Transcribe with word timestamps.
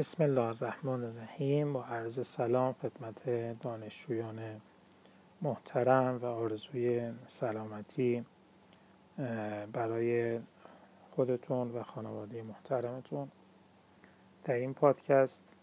بسم 0.00 0.22
الله 0.22 0.40
الرحمن 0.40 1.04
الرحیم 1.04 1.72
با 1.72 1.84
عرض 1.84 2.26
سلام 2.26 2.72
خدمت 2.72 3.28
دانشجویان 3.60 4.60
محترم 5.42 6.18
و 6.22 6.26
آرزوی 6.26 7.12
سلامتی 7.26 8.24
برای 9.72 10.40
خودتون 11.10 11.70
و 11.70 11.82
خانواده 11.82 12.42
محترمتون. 12.42 13.30
در 14.44 14.54
این 14.54 14.74
پادکست 14.74 15.54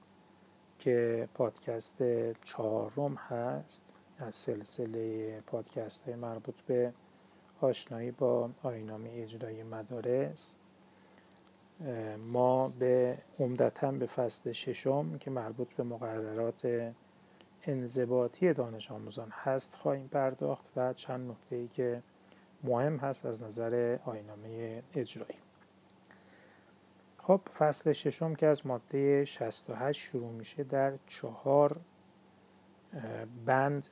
که 0.79 1.29
پادکست 1.33 2.03
چهارم 2.43 3.15
هست 3.15 3.93
از 4.19 4.35
سلسله 4.35 5.41
پادکست 5.41 6.09
مربوط 6.09 6.61
به 6.67 6.93
آشنایی 7.61 8.11
با 8.11 8.49
آینامه 8.63 9.09
اجرایی 9.13 9.63
مدارس 9.63 10.55
ما 12.31 12.69
به 12.79 13.17
عمدتا 13.39 13.91
به 13.91 14.05
فصل 14.05 14.51
ششم 14.51 15.17
که 15.17 15.31
مربوط 15.31 15.73
به 15.73 15.83
مقررات 15.83 16.93
انضباطی 17.63 18.53
دانش 18.53 18.91
آموزان 18.91 19.29
هست 19.31 19.75
خواهیم 19.75 20.07
پرداخت 20.07 20.65
و 20.75 20.93
چند 20.93 21.31
نکته 21.31 21.55
ای 21.55 21.67
که 21.67 22.03
مهم 22.63 22.97
هست 22.97 23.25
از 23.25 23.43
نظر 23.43 23.97
آینامه 24.05 24.83
اجرایی. 24.95 25.39
خب 27.17 27.41
فصل 27.57 27.91
ششم 27.91 28.35
که 28.35 28.47
از 28.47 28.67
ماده 28.67 29.25
68 29.25 30.01
شروع 30.01 30.31
میشه 30.31 30.63
در 30.63 30.93
چهار 31.07 31.79
بند 33.45 33.87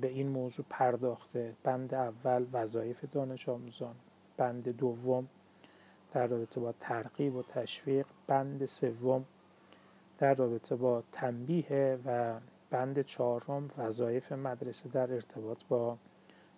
به 0.00 0.08
این 0.08 0.28
موضوع 0.28 0.64
پرداخته. 0.70 1.54
بند 1.62 1.94
اول 1.94 2.46
وظایف 2.52 3.04
دانش 3.12 3.48
آموزان. 3.48 3.94
بند 4.36 4.68
دوم 4.68 5.28
در 6.12 6.26
رابطه 6.26 6.60
با 6.60 6.74
ترغیب 6.80 7.34
و 7.34 7.42
تشویق 7.42 8.06
بند 8.26 8.64
سوم 8.64 9.24
در 10.18 10.34
رابطه 10.34 10.76
با 10.76 11.02
تنبیه 11.12 11.98
و 12.06 12.34
بند 12.70 13.02
چهارم 13.02 13.68
وظایف 13.78 14.32
مدرسه 14.32 14.88
در 14.88 15.12
ارتباط 15.12 15.58
با 15.68 15.96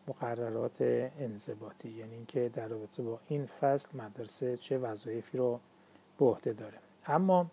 مقررات 0.08 0.76
انضباطی. 1.18 1.88
یعنی 1.88 2.14
اینکه 2.14 2.50
در 2.54 2.68
رابطه 2.68 3.02
با 3.02 3.18
این 3.28 3.46
فصل 3.46 3.98
مدرسه 3.98 4.56
چه 4.56 4.78
وظایفی 4.78 5.38
رو 5.38 5.60
به 6.18 6.24
عهده 6.24 6.52
داره. 6.52 6.78
اما 7.06 7.50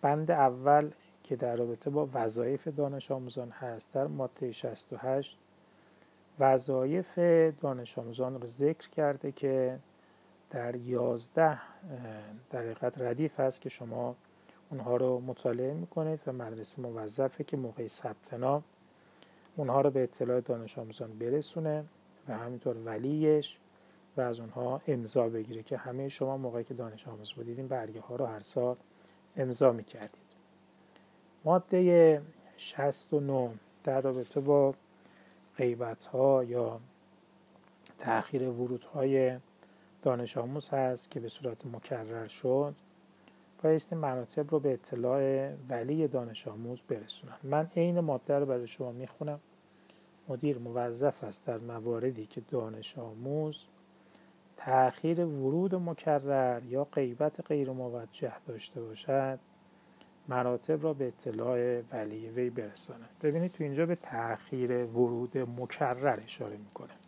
بند 0.00 0.30
اول 0.30 0.90
که 1.24 1.36
در 1.36 1.56
رابطه 1.56 1.90
با 1.90 2.08
وظایف 2.14 2.68
دانش 2.68 3.10
آموزان 3.10 3.50
هست 3.50 3.92
در 3.92 4.06
ماده 4.06 4.52
68 4.52 5.38
وظایف 6.38 7.18
دانش 7.60 7.98
آموزان 7.98 8.40
رو 8.40 8.46
ذکر 8.46 8.90
کرده 8.90 9.32
که 9.32 9.78
در 10.52 10.76
یازده 10.76 11.58
در 12.50 12.60
حقیقت 12.60 13.00
ردیف 13.00 13.40
هست 13.40 13.60
که 13.60 13.68
شما 13.68 14.16
اونها 14.70 14.96
رو 14.96 15.20
مطالعه 15.20 15.74
می‌کنید 15.74 16.20
و 16.26 16.32
مدرسه 16.32 16.82
موظفه 16.82 17.44
که 17.44 17.56
موقع 17.56 17.86
ثبت 17.86 18.34
نام 18.34 18.64
اونها 19.56 19.80
رو 19.80 19.90
به 19.90 20.02
اطلاع 20.02 20.40
دانش 20.40 20.78
آموزان 20.78 21.18
برسونه 21.18 21.84
و 22.28 22.36
همینطور 22.36 22.76
ولیش 22.76 23.58
و 24.16 24.20
از 24.20 24.40
اونها 24.40 24.82
امضا 24.86 25.28
بگیره 25.28 25.62
که 25.62 25.76
همه 25.76 26.08
شما 26.08 26.36
موقعی 26.36 26.64
که 26.64 26.74
دانش 26.74 27.08
آموز 27.08 27.32
بودیدین 27.32 27.68
برگه 27.68 28.00
ها 28.00 28.16
رو 28.16 28.26
هر 28.26 28.40
سال 28.40 28.76
امضا 29.36 29.72
می‌کردید. 29.72 30.32
ماده 31.44 32.22
69 32.56 33.50
در 33.84 34.00
رابطه 34.00 34.40
با 34.40 34.74
غیبت 35.56 36.04
ها 36.04 36.44
یا 36.44 36.80
تأخیر 37.98 38.48
ورود 38.48 38.84
های 38.84 39.38
دانش 40.02 40.36
آموز 40.36 40.68
هست 40.68 41.10
که 41.10 41.20
به 41.20 41.28
صورت 41.28 41.66
مکرر 41.66 42.26
شد 42.26 42.74
بایستی 43.62 43.94
مراتب 43.94 44.50
رو 44.50 44.60
به 44.60 44.72
اطلاع 44.72 45.52
ولی 45.68 46.08
دانش 46.08 46.48
آموز 46.48 46.80
برسونن. 46.88 47.36
من 47.42 47.70
عین 47.76 48.00
ماده 48.00 48.38
رو 48.38 48.46
برای 48.46 48.66
شما 48.66 48.92
می‌خونم. 48.92 49.40
مدیر 50.28 50.58
موظف 50.58 51.24
است 51.24 51.46
در 51.46 51.58
مواردی 51.58 52.26
که 52.26 52.40
دانش 52.40 52.98
آموز 52.98 53.66
تأخیر 54.56 55.24
ورود 55.24 55.74
مکرر 55.74 56.62
یا 56.64 56.84
غیبت 56.84 57.46
غیر 57.46 57.70
موجه 57.70 58.32
داشته 58.46 58.82
باشد 58.82 59.38
مراتب 60.28 60.82
را 60.82 60.92
به 60.92 61.06
اطلاع 61.06 61.80
ولی 61.80 62.28
وی 62.28 62.50
برسانه 62.50 63.04
ببینید 63.22 63.52
تو 63.52 63.64
اینجا 63.64 63.86
به 63.86 63.94
تأخیر 63.94 64.84
ورود 64.84 65.38
مکرر 65.38 66.20
اشاره 66.24 66.56
می‌کنه. 66.56 67.01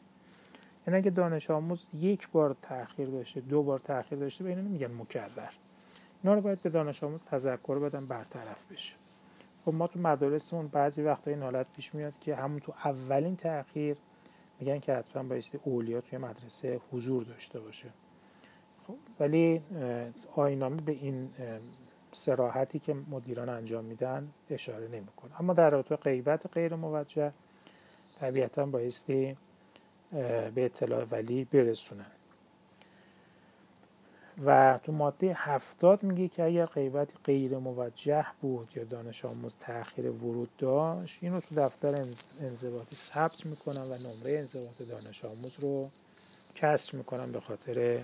یعنی 0.87 0.99
اگه 0.99 1.11
دانش 1.11 1.51
آموز 1.51 1.87
یک 1.95 2.29
بار 2.29 2.57
تاخیر 2.63 3.09
داشته 3.09 3.41
دو 3.41 3.63
بار 3.63 3.79
تاخیر 3.79 4.19
داشته 4.19 4.45
به 4.45 4.51
اینو 4.51 4.63
میگن 4.63 4.95
مکرر 4.95 5.51
اینا 6.23 6.35
رو 6.35 6.41
باید 6.41 6.63
به 6.63 6.71
دانش 6.71 7.05
آموز 7.05 7.25
تذکر 7.25 7.79
بدن 7.79 8.07
برطرف 8.07 8.73
بشه. 8.73 8.95
خب 9.65 9.75
ما 9.75 9.87
تو 9.87 9.99
مدارسمون 9.99 10.69
بعضی 10.69 11.03
وقتا 11.03 11.31
این 11.31 11.43
حالت 11.43 11.67
پیش 11.77 11.95
میاد 11.95 12.19
که 12.21 12.37
همون 12.37 12.61
تو 12.61 12.75
اولین 12.85 13.37
تاخیر 13.37 13.97
میگن 14.61 14.79
که 14.79 14.95
حتما 14.95 15.23
بایستی 15.23 15.59
اولیا 15.65 16.01
توی 16.01 16.19
مدرسه 16.19 16.81
حضور 16.93 17.23
داشته 17.23 17.61
باشه. 17.61 17.89
خب 18.87 18.95
ولی 19.21 19.63
آینامه 20.37 20.77
به 20.77 20.93
این 20.93 21.31
سراحتی 22.13 22.79
که 22.79 22.95
مدیران 22.95 23.49
انجام 23.49 23.85
میدن 23.85 24.29
اشاره 24.51 24.89
نمی‌کنه. 24.89 25.41
اما 25.41 25.53
در 25.53 25.71
رابطه 25.71 25.97
غیبت 25.97 26.47
غیر 26.47 26.75
موجه 26.75 27.33
طبیعتا 28.21 28.67
بایستی 28.67 29.37
به 30.11 30.53
اطلاع 30.57 31.05
ولی 31.11 31.45
برسونن 31.45 32.07
و 34.45 34.81
تو 34.83 34.93
ماده 34.93 35.33
هفتاد 35.35 36.03
میگه 36.03 36.29
که 36.29 36.45
اگر 36.45 36.67
غیبت 36.67 37.11
غیر 37.25 37.59
موجه 37.59 38.27
بود 38.41 38.73
یا 38.77 38.85
دانش 38.85 39.25
آموز 39.25 39.57
تاخیر 39.57 40.11
ورود 40.11 40.57
داشت 40.59 41.19
اینو 41.23 41.41
تو 41.41 41.55
دفتر 41.55 42.05
انضباطی 42.41 42.97
ثبت 42.97 43.47
می‌کنن 43.47 43.83
و 43.83 43.95
نمره 43.95 44.39
انضباط 44.39 44.83
دانش 44.91 45.25
آموز 45.25 45.61
رو 45.61 45.91
کسر 46.55 46.97
می‌کنن 46.97 47.33
به 47.33 47.41
خاطر 47.41 48.01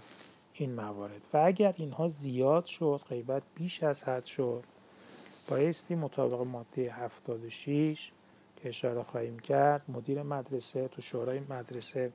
این 0.55 0.75
موارد. 0.75 1.23
و 1.33 1.37
اگر 1.37 1.75
اینها 1.77 2.09
زیاد 2.09 2.67
شد 2.67 3.01
غیبت 3.09 3.43
بیش 3.55 3.83
از 3.83 4.05
حد 4.05 4.25
شد 4.25 4.65
بایستی 5.49 5.95
مطابق 5.95 6.41
ماده 6.41 6.93
76 6.93 8.13
که 8.63 8.69
اشاره 8.69 9.03
خواهیم 9.03 9.39
کرد 9.39 9.83
مدیر 9.89 10.23
مدرسه 10.23 10.89
تو 10.89 11.03
شورای 11.03 11.41
مدرسه 11.41 12.13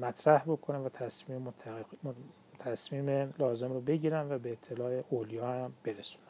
مطرح 0.00 0.42
بکنن 0.42 0.78
و 0.78 0.88
تصمیم, 0.88 1.54
تصمیم 2.58 3.34
لازم 3.38 3.72
رو 3.72 3.80
بگیرن 3.80 4.32
و 4.32 4.38
به 4.38 4.52
اطلاع 4.52 5.02
اولیا 5.10 5.52
هم 5.52 5.72
برسونن 5.84 6.24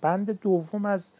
بند 0.00 0.40
دوم 0.40 0.84
از 0.84 1.14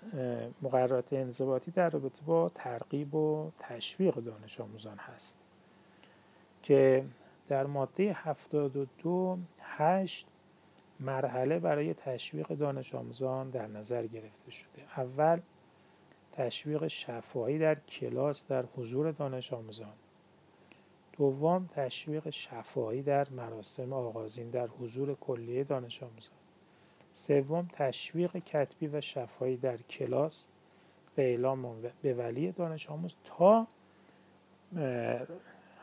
مقررات 0.62 1.12
انضباطی 1.12 1.70
در 1.70 1.90
رابطه 1.90 2.22
با 2.26 2.48
ترغیب 2.54 3.14
و 3.14 3.50
تشویق 3.58 4.14
دانش 4.14 4.60
آموزان 4.60 4.96
هست 4.96 5.38
که 6.62 7.04
در 7.48 7.66
ماده 7.66 8.12
72 8.12 9.38
8 9.60 10.26
مرحله 11.00 11.58
برای 11.58 11.94
تشویق 11.94 12.48
دانش 12.48 12.94
آموزان 12.94 13.50
در 13.50 13.66
نظر 13.66 14.06
گرفته 14.06 14.50
شده. 14.50 14.82
اول 14.96 15.40
تشویق 16.38 16.86
شفاهی 16.86 17.58
در 17.58 17.74
کلاس 17.74 18.46
در 18.46 18.64
حضور 18.76 19.10
دانش 19.10 19.52
آموزان. 19.52 19.92
دوم 21.12 21.68
تشویق 21.74 22.30
شفاهی 22.30 23.02
در 23.02 23.28
مراسم 23.30 23.92
آغازین 23.92 24.50
در 24.50 24.66
حضور 24.66 25.14
کلیه 25.14 25.64
دانش 25.64 26.02
آموزان. 26.02 26.38
سوم 27.12 27.68
تشویق 27.72 28.36
کتبی 28.36 28.86
و 28.86 29.00
شفاهی 29.00 29.56
در 29.56 29.76
کلاس 29.76 30.46
به 31.16 31.22
اعلام 31.22 31.82
به 32.02 32.14
ولی 32.14 32.52
دانش 32.52 32.90
آموز 32.90 33.14
تا 33.24 33.66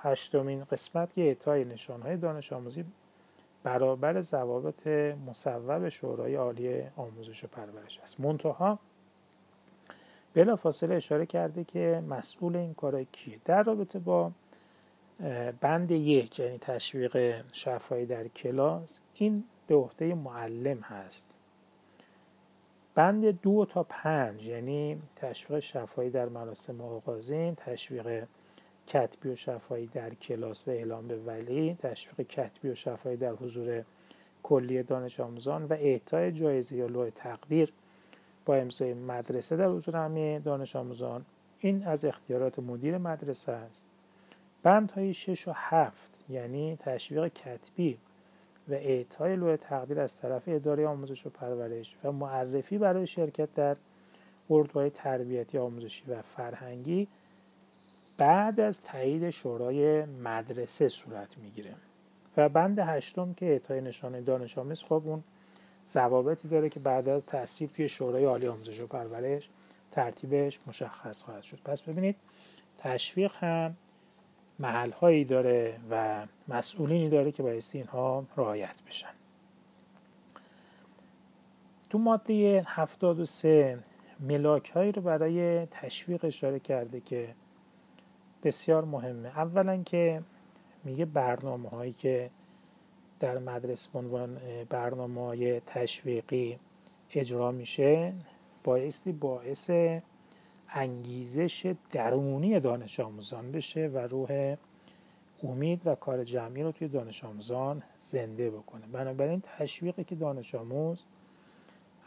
هشتمین 0.01 0.63
قسمت 0.63 1.13
که 1.13 1.21
اعطای 1.21 1.65
نشانهای 1.65 2.17
دانش 2.17 2.53
آموزی 2.53 2.85
برابر 3.63 4.21
ضوابط 4.21 4.87
مصوب 5.27 5.89
شورای 5.89 6.35
عالی 6.35 6.83
آموزش 6.97 7.43
و 7.43 7.47
پرورش 7.47 7.99
است. 7.99 8.19
منتها 8.19 8.79
بلا 10.35 10.55
فاصله 10.55 10.95
اشاره 10.95 11.25
کرده 11.25 11.63
که 11.63 12.03
مسئول 12.09 12.55
این 12.55 12.73
کار 12.73 13.03
کیه. 13.03 13.39
در 13.45 13.63
رابطه 13.63 13.99
با 13.99 14.31
بند 15.61 15.91
یک 15.91 16.39
یعنی 16.39 16.57
تشویق 16.57 17.43
شفایی 17.51 18.05
در 18.05 18.27
کلاس 18.27 18.99
این 19.13 19.43
به 19.67 19.75
عهده 19.75 20.15
معلم 20.15 20.79
هست. 20.79 21.37
بند 22.95 23.41
دو 23.41 23.65
تا 23.69 23.83
پنج 23.83 24.47
یعنی 24.47 25.01
تشویق 25.15 25.59
شفایی 25.59 26.09
در 26.09 26.29
مراسم 26.29 26.81
آغازین 26.81 27.55
تشویق 27.55 28.23
کتبی 28.87 29.29
و 29.29 29.35
شفایی 29.35 29.87
در 29.87 30.13
کلاس 30.13 30.67
و 30.67 30.71
اعلام 30.71 31.07
به 31.07 31.17
ولی 31.17 31.77
تشویق 31.81 32.27
کتبی 32.27 32.69
و 32.69 32.75
شفایی 32.75 33.17
در 33.17 33.31
حضور 33.31 33.83
کلی 34.43 34.83
دانش 34.83 35.19
آموزان 35.19 35.63
و 35.65 35.73
اعطای 35.73 36.31
جایزه 36.31 36.75
یا 36.75 36.87
لوح 36.87 37.09
تقدیر. 37.09 37.73
با 38.45 38.55
امضای 38.55 38.93
مدرسه 38.93 39.55
در 39.55 39.67
حضور 39.67 39.97
همه 39.97 40.39
دانش 40.39 40.75
آموزان 40.75 41.25
این 41.59 41.87
از 41.87 42.05
اختیارات 42.05 42.59
مدیر 42.59 42.97
مدرسه 42.97 43.51
است. 43.51 43.87
بندهای 44.63 45.13
6 45.13 45.47
و 45.47 45.51
7 45.55 46.19
یعنی 46.29 46.75
تشویق 46.75 47.27
کتبی 47.27 47.97
و 48.67 48.73
اعطای 48.73 49.35
لوح 49.35 49.55
تقدیر 49.55 49.99
از 49.99 50.17
طرف 50.17 50.43
اداره 50.47 50.87
آموزش 50.87 51.25
و 51.25 51.29
پرورش 51.29 51.95
و 52.03 52.11
معرفی 52.11 52.77
برای 52.77 53.07
شرکت 53.07 53.53
در 53.55 53.75
اردوهای 54.49 54.89
تربیتی 54.89 55.57
آموزشی 55.57 56.03
و 56.07 56.21
فرهنگی 56.21 57.07
بعد 58.17 58.59
از 58.59 58.83
تایید 58.83 59.29
شورای 59.29 60.05
مدرسه 60.05 60.89
صورت 60.89 61.37
می‌گیره. 61.37 61.75
و 62.37 62.49
بند 62.49 62.79
هشتم 62.79 63.33
که 63.33 63.45
اعطای 63.45 63.81
نشانه 63.81 64.21
دانش 64.21 64.57
آموز 64.57 64.83
خب 64.83 65.01
اون 65.05 65.23
ضوابطی 65.87 66.47
داره 66.47 66.69
که 66.69 66.79
بعد 66.79 67.09
از 67.09 67.25
تصویب 67.25 67.71
توی 67.71 67.89
شورای 67.89 68.25
عالی 68.25 68.47
آموزش 68.47 68.81
و 68.81 68.87
پرورش 68.87 69.49
ترتیبش 69.91 70.59
مشخص 70.67 71.21
خواهد 71.21 71.43
شد. 71.43 71.59
پس 71.65 71.81
ببینید 71.81 72.15
تشویق 72.77 73.35
هم 73.35 73.75
محل 74.59 74.91
هایی 74.91 75.25
داره 75.25 75.79
و 75.89 76.25
مسئولینی 76.47 77.09
داره 77.09 77.31
که 77.31 77.43
بایستی 77.43 77.77
اینها 77.77 78.25
رعایت 78.37 78.81
بشن. 78.87 79.13
تو 81.89 81.97
ماده 81.97 82.63
73 82.67 83.79
ملاک 84.19 84.69
هایی 84.69 84.91
رو 84.91 85.01
برای 85.01 85.65
تشویق 85.65 86.25
اشاره 86.25 86.59
کرده 86.59 86.99
که 86.99 87.35
بسیار 88.43 88.85
مهمه. 88.85 89.27
اولا 89.27 89.83
که 89.83 90.21
میگه 90.83 91.05
برنامه 91.05 91.69
هایی 91.69 91.93
که 91.93 92.29
در 93.19 93.37
مدرسه 93.37 93.89
عنوان 93.93 94.37
برنامه 94.69 95.21
های 95.21 95.59
تشویقی 95.59 96.59
اجرا 97.13 97.51
میشه 97.51 98.13
بایستی 98.63 99.11
باعث 99.11 99.71
انگیزش 100.69 101.75
درونی 101.91 102.59
دانش 102.59 102.99
آموزان 102.99 103.51
بشه 103.51 103.87
و 103.87 103.97
روح 103.97 104.55
امید 105.43 105.81
و 105.85 105.95
کار 105.95 106.23
جمعی 106.23 106.63
رو 106.63 106.71
توی 106.71 106.87
دانش 106.87 107.23
آموزان 107.23 107.83
زنده 107.99 108.49
بکنه. 108.49 108.85
بنابراین 108.91 109.41
تشویقی 109.57 110.03
که 110.03 110.15
دانش 110.15 110.55
آموز 110.55 111.05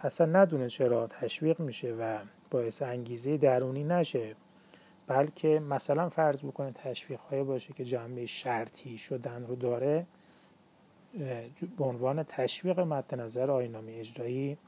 اصلا 0.01 0.27
ندونه 0.27 0.69
چرا 0.69 1.07
تشویق 1.07 1.61
میشه 1.61 1.95
و 1.95 2.19
باعث 2.51 2.83
انگیزه 2.83 3.37
درونی 3.37 3.85
نشه 3.85 4.35
بلکه 5.07 5.61
مثلا 5.71 6.09
فرض 6.09 6.45
بکنه 6.45 6.73
تشویق 6.73 7.21
باشه 7.43 7.73
که 7.73 7.85
جنبه 7.85 8.27
شرطی 8.27 8.99
شدن 8.99 9.47
رو 9.47 9.57
داره. 9.57 10.07
به 11.79 11.85
عنوان 11.85 12.23
تشویق 12.23 12.81
مد 12.81 13.15
نظر 13.15 13.51
آینامه 13.51 13.93
اجرایی 13.93 14.59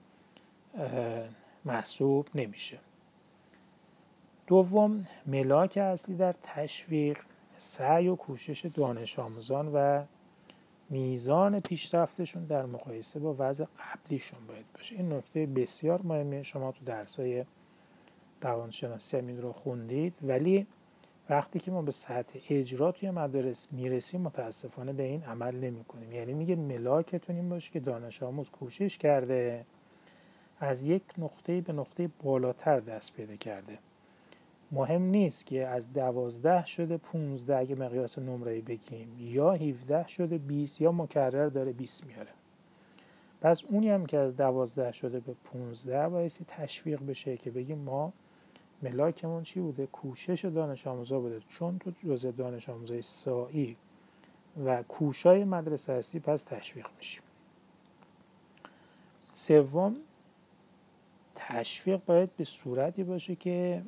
محسوب 1.65 2.29
نمیشه. 2.35 2.79
دوم 4.47 5.05
ملاک 5.27 5.77
اصلی 5.77 6.17
در 6.17 6.33
تشویق 6.43 7.19
سعی 7.57 8.09
و 8.09 8.17
کوشش 8.17 8.67
دانش 8.67 9.19
آموزان 9.19 9.71
و 9.75 10.05
میزان 10.91 11.61
پیشرفتشون 11.61 12.45
در 12.45 12.67
مقایسه 12.67 13.21
با 13.21 13.37
وضع 13.39 13.65
قبلیشون 13.65 14.47
باید 14.47 14.65
باشه. 14.75 14.97
این 14.97 15.13
نکته 15.13 15.47
بسیار 15.47 16.03
مهمه. 16.03 16.43
شما 16.43 16.73
تو 16.73 16.85
درسای 16.85 17.45
روانشناسی 18.43 19.19
همین 19.19 19.43
رو 19.43 19.53
خوندید. 19.53 20.15
ولی 20.23 20.67
وقتی 21.31 21.59
که 21.59 21.71
ما 21.71 21.83
به 21.83 21.91
سطح 21.91 22.39
اجرا 22.49 22.93
توی 22.93 23.11
مدارس 23.11 23.69
می‌رسیم 23.73 24.21
متاسفانه 24.21 24.93
به 24.93 25.03
این 25.03 25.23
عمل 25.23 25.55
نمی 25.55 25.85
کنیم 25.85 26.13
یعنی 26.13 26.33
میگه 26.33 26.57
ملاکتون 26.57 27.37
این 27.37 27.49
باشه 27.49 27.73
که 27.73 27.81
دانش 27.81 28.23
آموز 28.23 28.51
کوشش 28.51 28.99
کرده 28.99 29.65
از 30.61 30.87
یک 30.87 31.03
نقطه 31.19 31.61
به 31.61 31.73
نقطه 31.73 32.11
بالاتر 32.23 32.81
دست 32.81 33.15
پیدا 33.15 33.37
کرده. 33.37 33.79
مهم 34.73 35.03
نیست 35.03 35.47
که 35.47 35.67
از 35.67 35.93
دوازده 35.93 36.67
شده 36.67 36.97
15 36.97 37.57
اگه 37.57 37.75
مقیاس 37.75 38.19
نمره 38.19 38.61
بگیم 38.61 39.17
یا 39.21 39.53
17 39.53 40.07
شده 40.07 40.39
20 40.39 40.81
یا 40.81 40.93
مکرر 40.93 41.49
داره 41.49 41.73
20 41.73 42.07
میاره. 42.07 42.31
پس 43.41 43.63
اونی 43.65 43.91
هم 43.91 44.07
که 44.07 44.19
از 44.19 44.37
دوازده 44.37 44.93
شده 44.93 45.21
به 45.21 45.35
15 45.45 46.09
بایستی 46.09 46.45
تشویق 46.49 47.07
بشه 47.07 47.37
که 47.37 47.51
بگیم 47.51 47.79
ما 47.79 48.13
ملاکمون 48.83 49.43
چی 49.43 49.61
بوده؟ 49.61 49.87
کوشش 49.87 50.45
دانش 50.45 50.87
آموزا 50.87 51.21
بوده. 51.21 51.41
چون 51.49 51.79
تو 51.79 51.91
جزء 51.91 52.31
دانش 52.31 52.69
آموزای 52.69 53.03
سایی 53.03 53.77
و 54.65 54.83
کوشای 54.83 55.45
مدرسه 55.45 55.93
هستی 55.93 56.21
پس 56.21 56.43
تشویق 56.43 56.87
میشیم. 56.99 57.23
سوم 59.35 59.97
تشویق 61.35 62.01
باید 62.07 62.37
به 62.37 62.45
صورتی 62.45 63.05
باشه 63.05 63.37
که 63.37 63.83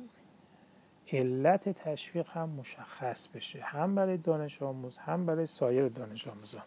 علت 1.11 1.69
تشویق 1.69 2.29
هم 2.29 2.49
مشخص 2.49 3.27
بشه. 3.27 3.61
هم 3.61 3.95
برای 3.95 4.17
دانش 4.17 4.61
آموز 4.61 4.97
هم 4.97 5.25
برای 5.25 5.45
سایر 5.45 5.87
دانش 5.87 6.27
آموزان. 6.27 6.63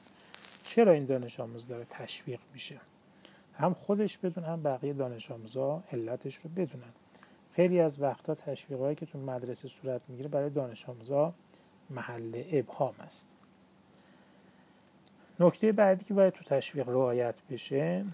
چرا 0.64 0.92
این 0.92 1.04
دانش 1.04 1.40
آموز 1.40 1.68
داره 1.68 1.86
تشویق 1.90 2.40
میشه؟ 2.52 2.80
هم 3.58 3.74
خودش 3.74 4.18
بدون 4.18 4.44
هم 4.44 4.62
بقیه 4.62 4.92
دانش 4.92 5.30
آموزا 5.30 5.82
علتش 5.92 6.36
رو 6.36 6.50
بدونن. 6.50 6.92
خیلی 7.56 7.80
از 7.80 8.00
وقتها 8.00 8.34
تشویقهایی 8.34 8.94
که 8.96 9.06
تو 9.06 9.18
مدرسه 9.18 9.68
صورت 9.68 10.02
می‌گیره 10.08 10.28
برای 10.28 10.50
دانش 10.50 10.88
آموزا 10.88 11.34
محل 11.90 12.42
ابهام 12.52 12.94
است. 13.00 13.36
نکته 15.40 15.72
بعدی 15.72 16.04
که 16.04 16.14
باید 16.14 16.32
تو 16.32 16.44
تشویق 16.44 16.88
رعایت 16.88 17.34
بشه 17.50 18.04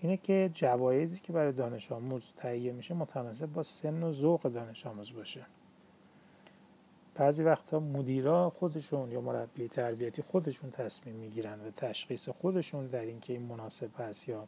اینه 0.00 0.16
که 0.16 0.50
جوایزی 0.54 1.20
که 1.20 1.32
برای 1.32 1.52
دانش 1.52 1.92
آموز 1.92 2.32
تهیه 2.36 2.72
میشه 2.72 2.94
متناسب 2.94 3.46
با 3.46 3.62
سن 3.62 4.02
و 4.02 4.12
ذوق 4.12 4.42
دانش 4.42 4.86
آموز 4.86 5.14
باشه. 5.14 5.46
بعضی 7.14 7.42
وقتا 7.42 7.80
مدیرا 7.80 8.50
خودشون 8.50 9.12
یا 9.12 9.20
مربی 9.20 9.68
تربیتی 9.68 10.22
خودشون 10.22 10.70
تصمیم 10.70 11.14
می‌گیرن 11.14 11.60
و 11.60 11.70
تشخیص 11.70 12.28
خودشون 12.28 12.86
در 12.86 13.00
اینکه 13.00 13.32
این 13.32 13.42
مناسب 13.42 14.00
هست 14.00 14.28
یا 14.28 14.46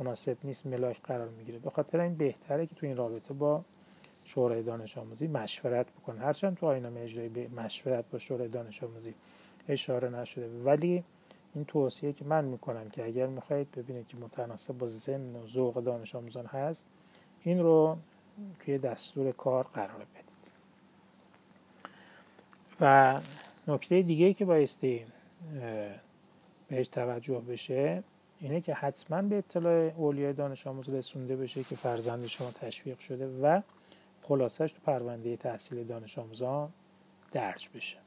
مناسب 0.00 0.36
نیست 0.44 0.66
ملاک 0.66 1.02
قرار 1.02 1.28
می‌گیره. 1.28 1.58
به 1.58 1.70
خاطر 1.70 2.00
این 2.00 2.14
بهتره 2.14 2.66
که 2.66 2.74
تو 2.74 2.86
این 2.86 2.96
رابطه 2.96 3.34
با 3.34 3.64
شورای 4.24 4.62
دانش 4.62 4.98
آموزی 4.98 5.26
مشورت 5.26 5.86
بکنه. 5.86 6.20
هرچند 6.20 6.56
تو 6.56 6.66
آینامه 6.66 7.00
اجرایی 7.00 7.28
به 7.28 7.48
مشورت 7.48 8.04
با 8.10 8.18
شورای 8.18 8.48
دانش 8.48 8.82
آموزی 8.82 9.14
اشاره 9.68 10.08
نشده. 10.08 10.62
ولی 10.64 11.04
این 11.54 11.64
توصیه 11.64 12.12
که 12.12 12.24
من 12.24 12.44
می‌کنم 12.44 12.90
که 12.90 13.04
اگر 13.04 13.26
می‌خواهید 13.26 13.70
ببینید 13.70 14.08
که 14.08 14.16
متناسب 14.16 14.78
با 14.78 14.86
ضمن 14.86 15.36
و 15.36 15.46
ذوق 15.46 15.82
دانش 15.82 16.14
آموزان 16.14 16.46
هست 16.46 16.86
این 17.42 17.62
رو 17.62 17.96
توی 18.60 18.78
دستور 18.78 19.32
کار 19.32 19.64
قرار 19.64 20.06
بدید. 20.14 20.28
و 22.80 23.20
نکته 23.68 24.02
دیگه 24.02 24.34
که 24.34 24.44
بایستی 24.44 25.04
بهش 26.68 26.88
توجه 26.88 27.38
بشه 27.38 28.02
اینه 28.40 28.60
که 28.60 28.74
حتما 28.74 29.22
به 29.22 29.38
اطلاع 29.38 29.92
اولیای 29.96 30.32
دانش 30.32 30.66
آموز 30.66 30.88
رسونده 30.88 31.36
بشه 31.36 31.64
که 31.64 31.76
فرزند 31.76 32.26
شما 32.26 32.50
تشویق 32.50 32.98
شده 32.98 33.26
و 33.42 33.60
خلاصش 34.22 34.72
تو 34.72 34.80
پرونده 34.84 35.36
تحصیل 35.36 35.84
دانش 35.84 36.18
آموزان 36.18 36.68
درج 37.32 37.68
بشه. 37.74 37.98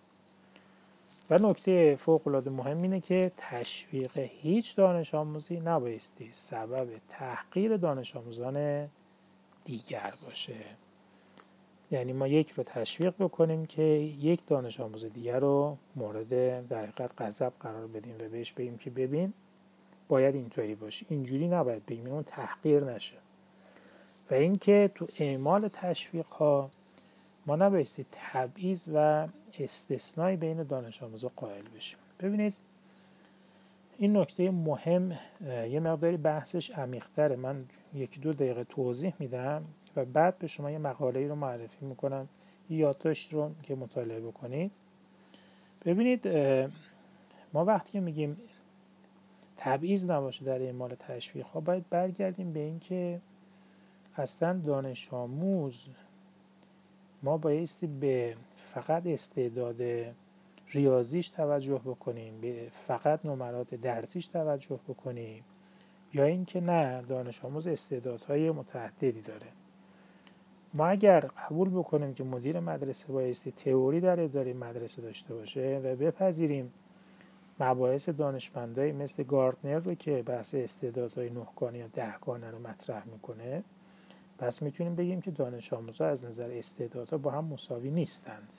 و 1.29 1.38
نکته 1.38 1.96
فوق 1.96 2.27
العاده 2.27 2.50
مهم 2.50 2.82
اینه 2.82 3.01
که 3.01 3.32
تشویق 3.38 4.17
هیچ 4.17 4.75
دانش 4.75 5.15
آموزی 5.15 5.60
نبایستی 5.60 6.29
سبب 6.32 6.88
تحقیر 7.10 7.77
دانش 7.77 8.15
آموزان 8.15 8.88
دیگر 9.65 10.13
باشه. 10.25 10.55
یعنی 11.91 12.13
ما 12.13 12.27
یک 12.27 12.51
رو 12.51 12.63
تشویق 12.63 13.13
بکنیم 13.20 13.65
که 13.65 13.84
یک 14.22 14.46
دانش 14.48 14.79
آموز 14.79 15.05
دیگر 15.05 15.39
رو 15.39 15.77
مورد 15.96 16.67
در 16.67 16.86
حقیقت 16.86 17.22
غضب 17.22 17.53
قرار 17.60 17.88
بدیم 17.88 18.15
و 18.15 18.29
بهش 18.29 18.51
بگیم 18.51 18.77
که 18.77 18.89
ببین 18.89 19.34
باید 20.12 20.36
اینطوری 20.36 20.75
باشه. 20.75 21.06
اینجوری 21.10 21.48
نباید 21.48 21.86
بگیم 21.86 22.08
اون 22.08 22.24
تحقیر 22.24 22.84
نشه. 22.84 23.15
و 24.32 24.34
اینکه 24.34 24.91
تو 24.96 25.08
اعمال 25.20 25.68
تشویق 25.68 26.25
ها 26.25 26.70
ما 27.46 27.56
نبایستی 27.56 28.06
تبعیض 28.12 28.89
و 28.94 29.27
استثنایی 29.60 30.38
بین 30.38 30.63
دانش 30.63 31.03
آموزا 31.03 31.32
قائل 31.36 31.63
بشیم. 31.75 32.00
ببینید 32.20 32.53
این 33.98 34.18
نکته 34.18 34.51
مهم 34.51 35.18
یه 35.70 35.80
مقداری 35.80 36.18
بحثش 36.18 36.72
عمیقتره. 36.72 37.36
من 37.36 37.65
یکی 37.94 38.20
دو 38.20 38.34
دقیقه 38.34 38.63
توضیح 38.63 39.13
میدم 39.20 39.63
و 39.96 40.06
بعد 40.06 40.38
به 40.38 40.48
شما 40.48 40.72
یه 40.72 40.77
مقاله 40.77 41.20
ای 41.20 41.27
رو 41.27 41.36
معرفی 41.36 41.86
می‌کنم. 41.86 42.27
یه 42.70 42.77
یادداشت 42.77 43.34
رو 43.34 43.51
که 43.63 43.75
مطالعه 43.75 44.20
بکنید. 44.20 44.72
ببینید 45.86 46.27
ما 47.53 47.65
وقتی 47.65 48.00
میگیم 48.00 48.38
تبعیض 49.63 50.10
نباشه 50.10 50.46
در 50.46 50.62
اعمال 50.62 50.96
تشویق. 50.96 51.46
ها 51.46 51.60
باید 51.60 51.89
برگردیم 51.89 52.53
به 52.53 52.60
اینکه 52.60 53.22
اصلا 54.18 54.53
دانش 54.65 55.13
آموز 55.13 55.88
ما 57.24 57.38
بایستی 57.38 57.88
به 57.88 58.36
فقط 58.56 59.08
استعداد 59.08 59.82
ریاضیش 60.72 61.30
توجه 61.30 61.82
بکنیم 61.86 62.41
به 62.41 62.68
فقط 62.72 63.25
نمرات 63.25 63.75
درسیش 63.75 64.27
توجه 64.27 64.80
بکنیم 64.88 65.44
یا 66.13 66.25
اینکه 66.25 66.62
نه 66.62 67.01
دانش 67.01 67.46
آموز 67.46 67.68
استعدادهای 67.68 68.51
متعددی 68.51 69.22
داره. 69.22 69.48
ما 70.74 70.88
اگر 70.88 71.20
قبول 71.20 71.70
بکنیم 71.70 72.13
که 72.13 72.24
مدیر 72.24 72.60
مدرسه 72.60 73.13
بایستی 73.13 73.51
تئوری 73.51 74.00
در 74.00 74.20
اداره 74.20 74.53
مدرسه 74.53 75.01
داشته 75.01 75.34
باشه 75.34 75.82
و 75.84 75.96
بپذیریم 75.96 76.74
مباحث 77.62 78.10
دانشمندایی 78.10 78.91
مثل 78.91 79.24
گاردنر 79.24 79.80
رو 79.80 79.94
که 79.94 80.24
بحث 80.24 80.56
استعدادهای 80.56 81.30
نهگانه 81.30 81.77
یا 81.77 81.88
دهگانه 81.88 82.51
رو 82.51 82.60
مطرح 82.60 83.08
می‌کنه 83.08 83.63
پس 84.38 84.62
می‌تونیم 84.62 84.96
بگیم 84.96 85.22
که 85.22 85.32
دانش 85.32 85.74
آموزها 85.74 86.08
از 86.08 86.25
نظر 86.25 86.51
استعدادها 86.51 87.18
با 87.18 87.32
هم 87.32 87.46
مساوی 87.46 87.91
نیستند. 87.91 88.53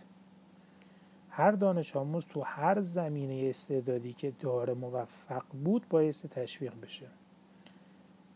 هر 1.31 1.51
دانش 1.51 1.97
آموز 1.97 2.27
تو 2.27 2.41
هر 2.41 2.81
زمینه 2.81 3.49
استعدادی 3.49 4.13
که 4.13 4.33
داره 4.41 4.75
موفق 4.75 5.43
بود 5.65 5.87
بایستی 5.91 6.29
تشویق 6.29 6.73
بشه. 6.83 7.07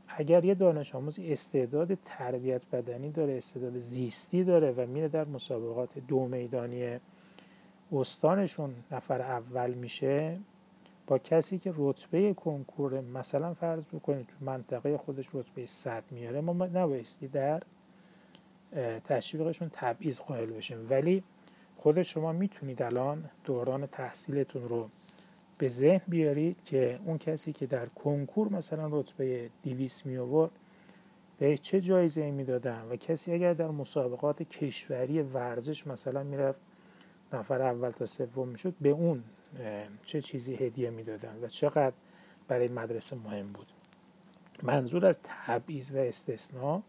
اگر 0.08 0.44
یه 0.44 0.54
دانش 0.54 0.94
آموز 0.94 1.18
استعداد 1.18 1.94
تربیت 1.94 2.62
بدنی 2.72 3.10
داره 3.10 3.36
استعداد 3.36 3.78
زیستی 3.78 4.44
داره 4.44 4.72
و 4.72 4.86
میره 4.86 5.08
در 5.08 5.24
مسابقات 5.24 5.98
دو 5.98 6.28
میدانی 6.28 7.00
استانشون 7.92 8.74
نفر 8.90 9.22
اول 9.22 9.74
میشه 9.74 10.38
با 11.06 11.18
کسی 11.18 11.58
که 11.58 11.74
رتبه 11.76 12.34
کنکور 12.34 13.00
مثلا 13.00 13.54
فرض 13.54 13.86
بکنید 13.86 14.26
تو 14.26 14.44
منطقه 14.44 14.96
خودش 14.96 15.28
رتبه 15.34 15.66
100 15.66 16.04
میاره 16.10 16.40
ما 16.40 16.66
نبایستی 16.66 17.28
در 17.28 17.62
تشویقشون 19.04 19.70
تبعیض 19.72 20.20
قائل 20.20 20.50
بشیم. 20.50 20.86
ولی 20.90 21.22
خود 21.76 22.02
شما 22.02 22.32
می‌تونید 22.32 22.82
الان 22.82 23.30
دوران 23.44 23.86
تحصیلتون 23.86 24.68
رو 24.68 24.88
به 25.58 25.68
ذهن 25.68 26.00
بیارید 26.08 26.56
که 26.64 27.00
اون 27.04 27.18
کسی 27.18 27.52
که 27.52 27.66
در 27.66 27.86
کنکور 27.86 28.48
مثلا 28.48 29.00
رتبه 29.00 29.50
200 29.62 30.06
می 30.06 30.16
آورد 30.16 30.50
به 31.38 31.58
چه 31.58 31.80
جایزه 31.80 32.30
می‌دادن؟ 32.30 32.82
و 32.90 32.96
کسی 32.96 33.32
اگر 33.32 33.54
در 33.54 33.68
مسابقات 33.68 34.42
کشوری 34.42 35.22
ورزش 35.22 35.86
مثلا 35.86 36.22
می‌رفت 36.22 36.60
نفر 37.32 37.62
اول 37.62 37.90
تا 37.90 38.06
سوم 38.06 38.48
می‌شد 38.48 38.74
به 38.80 38.88
اون 38.88 39.24
چه 40.06 40.20
چیزی 40.20 40.54
هدیه 40.54 40.90
می‌دادن 40.90 41.38
و 41.42 41.48
چقدر 41.48 41.94
برای 42.48 42.68
مدرسه 42.68 43.16
مهم 43.16 43.52
بود. 43.52 43.66
منظور 44.62 45.06
از 45.06 45.20
تبعیض 45.22 45.90
و 45.90 45.98
استثناء 45.98 46.80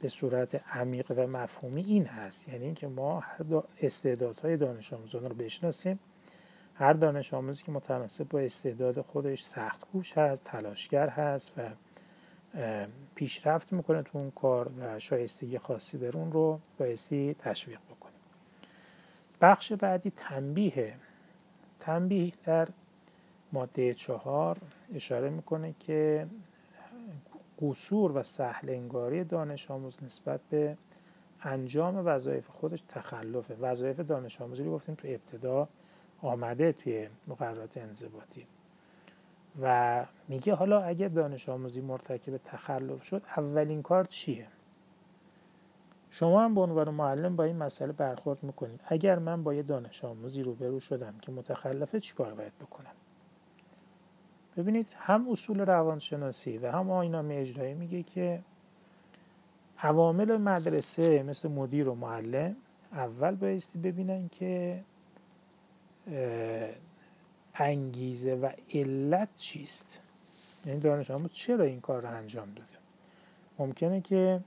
به 0.00 0.08
صورت 0.08 0.54
عمیق 0.76 1.12
و 1.16 1.26
مفهومی 1.26 1.82
این 1.82 2.06
هست. 2.06 2.48
یعنی 2.48 2.64
اینکه 2.64 2.88
ما 2.88 3.20
هر 3.20 3.62
استعدادهای 3.80 4.56
دانش 4.56 4.92
آموزان 4.92 5.24
رو 5.24 5.34
بشناسیم. 5.34 5.98
هر 6.74 6.92
دانش 6.92 7.34
آموزی 7.34 7.64
که 7.64 7.72
متناسب 7.72 8.28
با 8.28 8.40
استعداد 8.40 9.00
خودش 9.00 9.42
سخت 9.42 9.80
کوش 9.80 10.18
هست 10.18 10.44
تلاشگر 10.44 11.08
هست 11.08 11.52
و 11.56 11.70
پیشرفت 13.14 13.72
می‌کنه 13.72 14.02
تو 14.02 14.18
اون 14.18 14.30
کار 14.30 14.70
و 14.80 14.98
شایستگی 14.98 15.58
خاصی 15.58 15.98
در 15.98 16.16
اون 16.16 16.32
رو 16.32 16.60
بایستی 16.78 17.34
تشویق 17.38 17.78
بخش 19.40 19.72
بعدی 19.72 20.10
تنبیه. 20.10 20.94
تنبیه 21.80 22.32
در 22.44 22.68
ماده 23.52 23.94
چهار 23.94 24.58
اشاره 24.94 25.30
می‌کنه 25.30 25.74
که 25.80 26.26
قصور 27.62 28.18
و 28.18 28.22
سهل 28.22 28.70
انگاری 28.70 29.24
دانش 29.24 29.70
آموز 29.70 30.04
نسبت 30.04 30.40
به 30.50 30.76
انجام 31.42 32.06
وظایف 32.06 32.48
خودش 32.48 32.80
تخلفه. 32.88 33.54
وظایف 33.54 34.00
دانش 34.00 34.40
آموزی 34.40 34.62
رو 34.62 34.72
گفتیم 34.72 34.94
تو 34.94 35.08
ابتدا 35.08 35.68
آمده 36.22 36.72
توی 36.72 37.08
مقررات 37.28 37.76
انضباطی. 37.76 38.46
و 39.62 40.06
میگه 40.28 40.54
حالا 40.54 40.82
اگر 40.82 41.08
دانش 41.08 41.48
آموزی 41.48 41.80
مرتکب 41.80 42.36
تخلف 42.36 43.02
شد 43.02 43.22
اولین 43.36 43.82
کار 43.82 44.04
چیه؟ 44.04 44.46
شما 46.10 46.44
هم 46.44 46.54
به 46.54 46.60
عنوان 46.60 46.90
معلم 46.90 47.36
با 47.36 47.44
این 47.44 47.56
مسئله 47.56 47.92
برخورد 47.92 48.42
می‌کنید. 48.42 48.80
اگر 48.86 49.18
من 49.18 49.42
با 49.42 49.54
یه 49.54 49.62
دانش 49.62 50.04
آموزی 50.04 50.42
روبرو 50.42 50.80
شدم 50.80 51.14
که 51.22 51.32
متخلفه 51.32 52.00
چیکار 52.00 52.34
باید 52.34 52.58
بکنم؟ 52.58 52.90
ببینید 54.56 54.86
هم 54.96 55.30
اصول 55.30 55.60
روانشناسی 55.60 56.58
و 56.58 56.70
هم 56.72 56.90
آینامه 56.90 57.34
اجرایی 57.34 57.74
میگه 57.74 58.02
که 58.02 58.40
عوامل 59.78 60.36
مدرسه 60.36 61.22
مثل 61.22 61.48
مدیر 61.48 61.88
و 61.88 61.94
معلم 61.94 62.56
اول 62.92 63.34
بایستی 63.34 63.78
ببینن 63.78 64.28
که 64.28 64.80
انگیزه 67.54 68.34
و 68.34 68.50
علت 68.74 69.28
چیست. 69.36 70.00
یعنی 70.66 70.80
دانش 70.80 71.10
آموز 71.10 71.32
چرا 71.32 71.64
این 71.64 71.80
کار 71.80 72.02
رو 72.02 72.08
انجام 72.08 72.48
داده؟ 72.48 72.68
ممکنه 73.58 74.00
که 74.00 74.40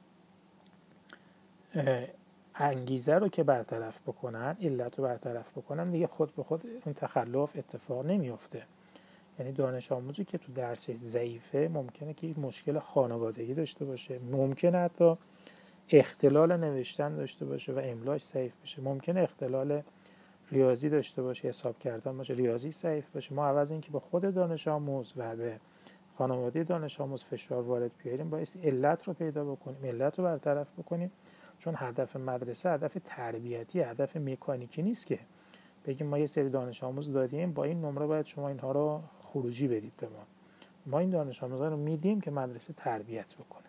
انگیزه 2.55 3.15
رو 3.15 3.27
که 3.27 3.43
برطرف 3.43 3.99
بکنن 4.01 4.57
علت 4.61 4.99
رو 4.99 5.03
برطرف 5.03 5.51
بکنن 5.57 5.91
دیگه 5.91 6.07
خود 6.07 6.35
به 6.35 6.43
خود 6.43 6.63
اون 6.85 6.93
تخلف 6.93 7.55
اتفاق 7.55 8.05
نمیافته. 8.05 8.63
یعنی 9.39 9.51
دانش 9.51 9.91
آموزی 9.91 10.25
که 10.25 10.37
تو 10.37 10.53
درسش 10.53 10.93
ضعیفه 10.93 11.69
ممکنه 11.73 12.13
که 12.13 12.33
مشکل 12.37 12.79
خانوادگی 12.79 13.53
داشته 13.53 13.85
باشه. 13.85 14.19
ممکنه 14.31 14.77
حتی 14.77 15.17
اختلال 15.89 16.57
نوشتن 16.57 17.15
داشته 17.15 17.45
باشه 17.45 17.73
و 17.73 17.81
املاش 17.83 18.21
ضعیف 18.21 18.53
بشه. 18.63 18.81
ممکنه 18.81 19.21
اختلال 19.21 19.81
ریاضی 20.51 20.89
داشته 20.89 21.21
باشه 21.21 21.47
حساب 21.47 21.79
کردن 21.79 22.17
باشه. 22.17 22.33
ریاضی 22.33 22.71
ضعیف 22.71 23.09
باشه. 23.09 23.33
ما 23.33 23.47
عوض 23.47 23.71
اینکه 23.71 23.91
به 23.91 23.99
خود 23.99 24.33
دانش 24.33 24.67
آموز 24.67 25.13
و 25.17 25.35
به 25.35 25.59
خانواده 26.17 26.63
دانش 26.63 27.01
آموز 27.01 27.23
فشار 27.23 27.63
وارد 27.63 27.91
بیاریم 28.03 28.29
باید 28.29 28.59
علت 28.63 29.07
رو 29.07 29.13
پیدا 29.13 29.45
بکنیم 29.45 29.85
علت 29.85 30.19
رو 30.19 30.25
برطرف 30.25 30.71
بکنیم 30.79 31.11
چون 31.61 31.73
هدف 31.77 32.15
مدرسه 32.15 32.69
هدف 32.69 32.97
تربیتی 33.05 33.81
هدف 33.81 34.17
مکانیکی 34.17 34.81
نیست 34.81 35.07
که 35.07 35.19
بگیم 35.85 36.07
ما 36.07 36.17
یه 36.17 36.25
سری 36.25 36.49
دانش 36.49 36.83
آموز 36.83 37.13
دادیم 37.13 37.53
با 37.53 37.63
این 37.63 37.81
نمره 37.81 38.05
باید 38.05 38.25
شما 38.25 38.47
اینها 38.47 38.71
رو 38.71 39.01
خروجی 39.23 39.67
بدید 39.67 39.93
به 39.97 40.07
ما. 40.07 40.23
ما 40.85 40.99
این 40.99 41.09
دانش 41.09 41.43
آموزا 41.43 41.67
رو 41.67 41.77
میدیم 41.77 42.21
که 42.21 42.31
مدرسه 42.31 42.73
تربیت 42.73 43.35
بکنه. 43.35 43.63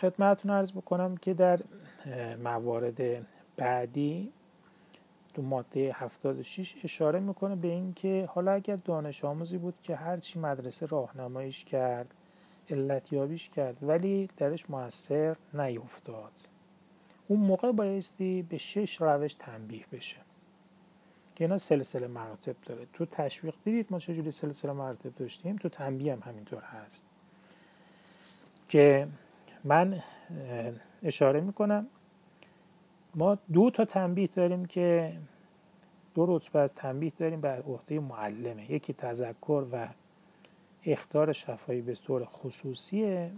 خدمتتون 0.00 0.50
عرض 0.50 0.72
بکنم 0.72 1.16
که 1.16 1.34
در 1.34 1.60
موارد 2.42 3.26
بعدی 3.56 4.32
تو 5.34 5.42
ماده 5.42 5.92
76 5.94 6.76
اشاره 6.84 7.20
می‌کنه 7.20 7.56
به 7.56 7.68
اینکه 7.68 8.28
حالا 8.32 8.52
اگر 8.52 8.76
دانش 8.76 9.24
آموزی 9.24 9.58
بود 9.58 9.74
که 9.82 9.96
هرچی 9.96 10.38
مدرسه 10.38 10.86
راهنماییش 10.86 11.64
کرد 11.64 12.14
علتیابیش 12.70 13.48
کرد 13.48 13.76
ولی 13.82 14.28
درش 14.36 14.70
موثر 14.70 15.36
نیفتاد 15.54 16.32
اون 17.28 17.40
موقع 17.40 17.72
بایستی 17.72 18.42
به 18.42 18.58
شش 18.58 19.00
روش 19.00 19.34
تنبیه 19.34 19.84
بشه. 19.92 20.16
که 21.36 21.44
اینا 21.44 21.58
سلسله 21.58 22.06
مراتب 22.06 22.56
داره. 22.66 22.86
تو 22.92 23.06
تشویق 23.06 23.54
دیدید 23.64 23.86
ما 23.90 23.98
چجوری 23.98 24.30
سلسله 24.30 24.72
مراتب 24.72 25.14
داشتیم؟ 25.14 25.56
تو 25.56 25.68
تنبیه 25.68 26.12
هم 26.12 26.20
همینطور 26.20 26.62
هست. 26.62 27.06
که 28.68 29.08
من 29.64 30.02
اشاره 31.02 31.40
می‌کنم 31.40 31.86
ما 33.14 33.38
دو 33.52 33.70
تا 33.70 33.84
تنبیه 33.84 34.26
داریم 34.26 34.64
که 34.64 35.16
دو 36.14 36.36
رتبه 36.36 36.58
از 36.58 36.74
تنبیه 36.74 37.12
داریم 37.18 37.40
بر 37.40 37.62
عهده 37.62 38.00
معلمه. 38.00 38.70
یکی 38.70 38.92
تذکر 38.92 39.66
و 39.72 39.88
اختار 40.86 41.32
شفایی 41.32 41.80
به 41.80 41.94
طور 41.94 42.24
خصوصیه 42.24 43.30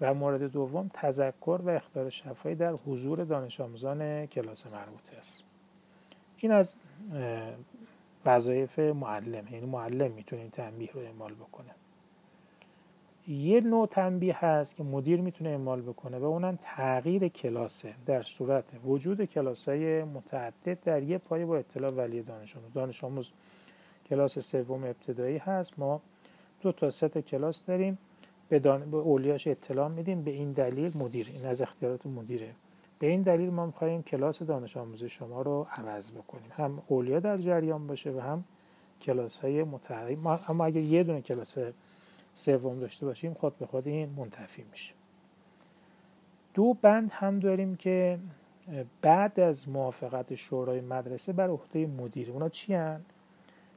و 0.00 0.14
مورد 0.14 0.42
دوم 0.42 0.90
تذکر 0.92 1.60
و 1.64 1.70
اختار 1.70 2.10
شفایی 2.10 2.54
در 2.54 2.72
حضور 2.72 3.24
دانش 3.24 3.60
آموزان 3.60 4.26
کلاس 4.26 4.66
مربوطه 4.66 5.16
است. 5.16 5.44
این 6.36 6.52
از 6.52 6.76
وظایف 8.26 8.78
معلم 8.78 9.48
یعنی 9.50 9.66
معلم 9.66 10.10
می‌تونه 10.10 10.48
تنبیه 10.48 10.90
رو 10.92 11.00
اعمال 11.00 11.34
بکنه. 11.34 11.70
یه 13.28 13.60
نوع 13.60 13.86
تنبیه 13.86 14.44
هست 14.44 14.76
که 14.76 14.82
مدیر 14.82 15.20
می‌تونه 15.20 15.50
اعمال 15.50 15.82
بکنه 15.82 16.18
و 16.18 16.24
اونم 16.24 16.58
تغییر 16.60 17.28
کلاسه. 17.28 17.94
در 18.06 18.22
صورت 18.22 18.64
وجود 18.84 19.24
کلاس 19.24 19.68
های 19.68 20.04
متعدد 20.04 20.78
در 20.84 21.02
یه 21.02 21.18
پای 21.18 21.44
با 21.44 21.56
اطلاع 21.56 21.90
ولی 21.90 22.22
دانش 22.22 22.56
آموز. 22.56 22.72
دانش 22.72 23.04
آموز 23.04 23.32
کلاس 24.08 24.38
سوم 24.38 24.84
ابتدایی 24.84 25.38
هست. 25.38 25.78
ما 25.78 26.00
دو 26.64 26.72
تا 26.72 26.90
ست 26.90 27.18
کلاس 27.18 27.64
داریم. 27.64 27.98
به, 28.48 28.58
دان... 28.58 28.90
به 28.90 28.96
اولیاش 28.96 29.46
اطلاع 29.46 29.88
میدیم. 29.88 30.22
به 30.22 30.30
این 30.30 30.52
دلیل 30.52 30.98
مدیر 30.98 31.30
این 31.34 31.46
از 31.46 31.62
اختیارات 31.62 32.06
مدیره. 32.06 32.50
به 32.98 33.06
این 33.06 33.22
دلیل 33.22 33.50
ما 33.50 33.66
می‌خواهیم 33.66 34.02
کلاس 34.02 34.42
دانش 34.42 34.76
آموز 34.76 35.04
شما 35.04 35.42
رو 35.42 35.66
عوض 35.70 36.10
بکنیم. 36.10 36.50
هم 36.50 36.82
اولیا 36.88 37.20
در 37.20 37.38
جریان 37.38 37.86
باشه 37.86 38.10
و 38.10 38.20
هم 38.20 38.44
کلاس 39.00 39.38
های 39.38 39.64
متعدد 39.64 40.18
اما 40.48 40.64
اگر 40.64 40.80
یه 40.80 41.04
دونه 41.04 41.20
کلاس 41.20 41.58
سوم 42.34 42.80
داشته 42.80 43.06
باشیم 43.06 43.34
خود 43.34 43.58
به 43.58 43.66
خود 43.66 43.88
این 43.88 44.10
منتفی 44.16 44.64
میشه. 44.70 44.94
دو 46.54 46.76
بند 46.82 47.12
هم 47.12 47.38
داریم 47.38 47.76
که 47.76 48.18
بعد 49.02 49.40
از 49.40 49.68
موافقت 49.68 50.34
شورای 50.34 50.80
مدرسه 50.80 51.32
بر 51.32 51.48
عهده 51.48 51.86
مدیر 51.86 52.30
اونا 52.30 52.48
چی 52.48 52.74
هن؟ 52.74 53.00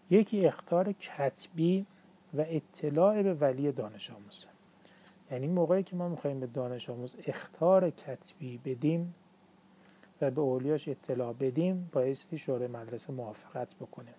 یکی 0.10 0.46
اختار 0.46 0.92
کتبی 0.92 1.86
و 2.34 2.46
اطلاع 2.48 3.24
به 3.24 3.34
ولی 3.34 3.72
دانش 3.72 4.12
آموز. 4.12 4.46
یعنی 5.32 5.48
موقعی 5.48 5.84
که 5.84 5.96
ما 5.96 6.10
می‌خوایم 6.10 6.40
به 6.40 6.48
دانش 6.48 6.90
آموز 6.90 7.16
اختار 7.26 7.90
کتبی 7.90 8.58
بدیم 8.58 9.16
و 10.22 10.32
به 10.32 10.42
اولیاش 10.42 10.88
اطلاع 10.88 11.34
بدیم 11.34 11.90
بایستی 11.92 12.38
شورای 12.38 12.68
مدرسه 12.68 13.14
موافقت 13.14 13.76
بکنه. 13.76 14.14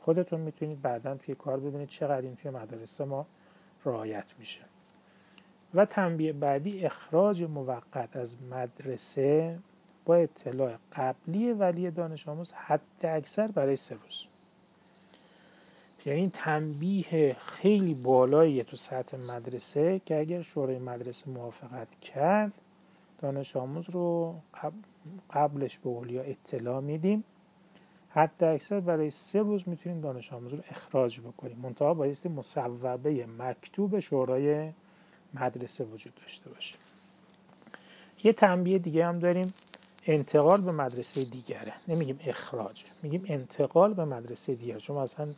خودتون 0.00 0.40
می‌تونید 0.40 0.82
بعدا 0.82 1.14
توی 1.14 1.34
کار 1.34 1.60
ببینید 1.60 1.88
چقدر 1.88 2.20
این 2.20 2.36
توی 2.36 2.50
مدارس 2.50 3.00
ما 3.00 3.26
رعایت 3.84 4.34
میشه. 4.38 4.60
و 5.74 5.84
تنبیه 5.84 6.32
بعدی 6.32 6.84
اخراج 6.84 7.42
موقت 7.42 8.16
از 8.16 8.42
مدرسه 8.42 9.58
با 10.04 10.14
اطلاع 10.14 10.76
قبلی 10.92 11.52
ولی 11.52 11.90
دانش 11.90 12.28
آموز 12.28 12.52
حد 12.52 12.80
اکثر 13.04 13.46
برای 13.46 13.76
سه 13.76 13.94
روز. 13.94 14.27
یعنی 16.08 16.28
تنبیه 16.28 17.36
خیلی 17.46 17.94
بالایی 17.94 18.62
تو 18.62 18.76
سطح 18.76 19.16
مدرسه 19.16 20.00
که 20.06 20.20
اگر 20.20 20.42
شورای 20.42 20.78
مدرسه 20.78 21.30
موافقت 21.30 22.00
کرد 22.00 22.52
دانش 23.18 23.56
آموز 23.56 23.90
رو 23.90 24.34
قبلش 25.30 25.78
به 25.78 25.88
اولیا 25.88 26.22
اطلاع 26.22 26.80
میدیم. 26.80 27.24
حد 28.08 28.44
اکثر 28.44 28.80
برای 28.80 29.10
سه 29.10 29.38
روز 29.38 29.68
می‌تونیم 29.68 30.00
دانش 30.00 30.32
آموز 30.32 30.52
رو 30.54 30.58
اخراج 30.70 31.20
بکنیم. 31.20 31.58
منتها 31.62 31.94
بایستی 31.94 32.28
مصوبه 32.28 33.26
مکتوب 33.38 33.98
شورای 33.98 34.72
مدرسه 35.34 35.84
وجود 35.84 36.14
داشته 36.14 36.50
باشه. 36.50 36.74
یه 38.24 38.32
تنبیه 38.32 38.78
دیگه 38.78 39.06
هم 39.06 39.18
داریم. 39.18 39.54
انتقال 40.06 40.60
به 40.60 40.72
مدرسه 40.72 41.24
دیگره. 41.24 41.72
نمیگیم 41.88 42.20
اخراج 42.24 42.84
میگیم 43.02 43.24
انتقال 43.26 43.94
به 43.94 44.04
مدرسه 44.04 44.54
دیگر 44.54 44.78
چون 44.78 44.96
مثلا 44.96 45.28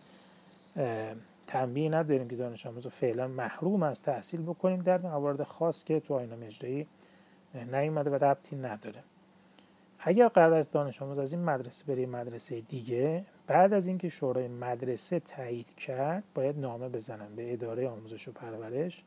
تنبیه 1.47 1.89
نداریم 1.89 2.29
که 2.29 2.37
دانش 2.37 2.67
آموز 2.67 2.87
فعلا 2.87 3.29
محروم 3.29 3.83
از 3.83 4.03
تحصیل 4.03 4.43
بکنیم. 4.43 4.83
در 4.83 4.99
موارد 4.99 5.43
خاص 5.43 5.85
که 5.85 6.01
تو 6.01 6.15
آینه 6.15 6.47
اجرایی 6.47 6.87
نیومده 7.73 8.11
و 8.11 8.15
ربطی 8.15 8.57
نداره. 8.57 9.03
اگر 9.99 10.29
قرار 10.29 10.55
است 10.55 10.73
دانش 10.73 11.03
آموز 11.03 11.19
از 11.19 11.33
این 11.33 11.45
مدرسه 11.45 11.85
بره 11.85 12.07
مدرسه 12.07 12.61
دیگه 12.61 13.25
بعد 13.47 13.73
از 13.73 13.87
اینکه 13.87 14.09
شورای 14.09 14.49
مدرسه 14.49 15.21
تایید 15.21 15.75
کرد 15.75 16.25
باید 16.35 16.59
نامه 16.59 16.89
بزنن 16.89 17.37
به 17.37 17.53
اداره 17.53 17.89
آموزش 17.89 18.29
و 18.29 18.33
پرورش 18.33 19.05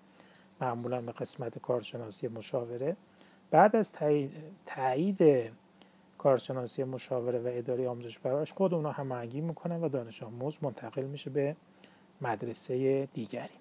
معمولا 0.62 1.02
به 1.02 1.12
قسمت 1.12 1.60
کارشناسی 1.60 2.28
مشاوره. 2.28 2.96
بعد 3.52 3.76
از 3.76 3.92
تایید 4.66 5.52
کارشناسی 6.24 6.84
مشاوره 6.84 7.40
و 7.40 7.48
اداره 7.52 7.90
آموزش 7.90 8.20
پرورش 8.20 8.54
خود 8.54 8.74
اونا 8.74 8.92
هماهنگی 8.92 9.42
می‌کنن 9.42 9.84
و 9.84 9.90
دانش 9.90 10.24
آموز 10.24 10.58
منتقل 10.62 11.04
میشه 11.04 11.30
به 11.30 11.56
مدرسه 12.22 13.06
دیگری. 13.06 13.54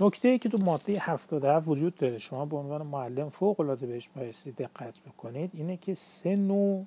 نکته 0.00 0.28
ای 0.28 0.38
که 0.38 0.48
تو 0.48 0.58
ماده 0.58 0.98
77 1.00 1.68
وجود 1.68 1.96
داره 1.96 2.18
شما 2.18 2.44
به 2.44 2.56
عنوان 2.56 2.82
معلم 2.82 3.30
فوق 3.30 3.60
العاده 3.60 3.86
بهش 3.86 4.08
بایستی 4.16 4.52
دقت 4.52 5.00
بکنید 5.00 5.50
اینه 5.54 5.76
که 5.76 5.94
سه 5.94 6.36
نوع 6.36 6.86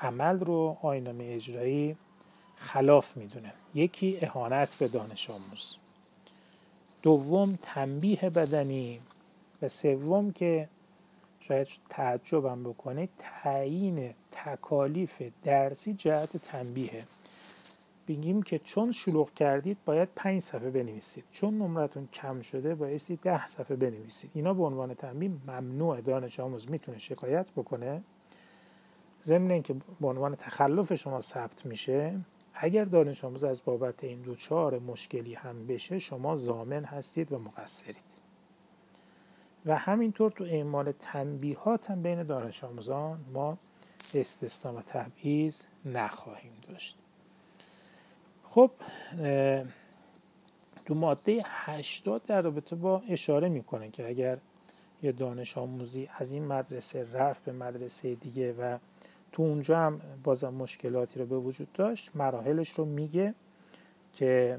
عمل 0.00 0.38
رو 0.38 0.76
آینامه 0.82 1.24
اجرایی 1.24 1.96
خلاف 2.56 3.16
می‌دونه. 3.16 3.52
یکی 3.74 4.18
اهانت 4.20 4.74
به 4.78 4.88
دانش 4.88 5.30
آموز. 5.30 5.76
دوم 7.02 7.58
تنبیه 7.62 8.30
بدنی. 8.30 9.00
سوم 9.68 10.30
که 10.30 10.68
شاید 11.40 11.68
تعجبم 11.88 12.62
بکنید 12.62 13.10
تعیین 13.18 14.14
تکالیف 14.30 15.22
درسی 15.42 15.94
جهت 15.94 16.36
تنبیه 16.36 17.04
بگیم 18.08 18.42
که 18.42 18.58
چون 18.58 18.92
شلوغ 18.92 19.34
کردید 19.34 19.78
باید 19.84 20.08
پنج 20.16 20.40
صفحه 20.40 20.70
بنویسید. 20.70 21.24
چون 21.32 21.58
نمرتون 21.58 22.08
کم 22.12 22.40
شده 22.40 22.74
بایستی 22.74 23.16
ده 23.16 23.46
صفحه 23.46 23.76
بنویسید. 23.76 24.30
اینا 24.34 24.54
به 24.54 24.62
عنوان 24.62 24.94
تنبیه 24.94 25.30
ممنوع. 25.46 26.00
دانش 26.00 26.40
آموز 26.40 26.70
می‌تونه 26.70 26.98
شکایت 26.98 27.50
بکنه. 27.56 28.02
ضمن 29.24 29.50
اینکه 29.50 29.74
به 30.00 30.06
عنوان 30.06 30.36
تخلف 30.36 30.94
شما 30.94 31.20
ثبت 31.20 31.66
میشه 31.66 32.20
اگر 32.54 32.84
دانش 32.84 33.24
آموز 33.24 33.44
از 33.44 33.64
بابت 33.64 34.04
این 34.04 34.20
دو 34.22 34.34
چهار 34.34 34.78
مشکلی 34.78 35.34
هم 35.34 35.66
بشه 35.66 35.98
شما 35.98 36.36
زامن 36.36 36.84
هستید 36.84 37.32
و 37.32 37.38
مقصرید. 37.38 38.13
و 39.66 39.76
همینطور 39.76 40.30
تو 40.30 40.44
اعمال 40.44 40.92
تنبیهات 40.92 41.90
هم 41.90 42.02
بین 42.02 42.22
دانش 42.22 42.64
آموزان 42.64 43.18
ما 43.32 43.58
استثنا 44.14 44.74
و 44.74 44.82
تبعیض 44.82 45.62
نخواهیم 45.84 46.52
داشت. 46.68 46.98
خب 48.44 48.70
تو 50.86 50.94
ماده 50.94 51.42
80 51.44 52.22
در 52.26 52.42
رابطه 52.42 52.76
با 52.76 53.02
اشاره 53.08 53.48
می‌کنه 53.48 53.90
که 53.90 54.08
اگر 54.08 54.38
یه 55.02 55.12
دانش 55.12 55.58
آموزی 55.58 56.08
از 56.18 56.32
این 56.32 56.44
مدرسه 56.44 57.06
رفت 57.12 57.44
به 57.44 57.52
مدرسه 57.52 58.14
دیگه 58.14 58.52
و 58.52 58.78
تو 59.32 59.42
اونجا 59.42 59.78
هم 59.78 60.00
بازم 60.24 60.54
مشکلاتی 60.54 61.20
رو 61.20 61.26
به 61.26 61.38
وجود 61.38 61.72
داشت 61.72 62.10
مراحلش 62.14 62.70
رو 62.70 62.84
میگه 62.84 63.34
که 64.12 64.58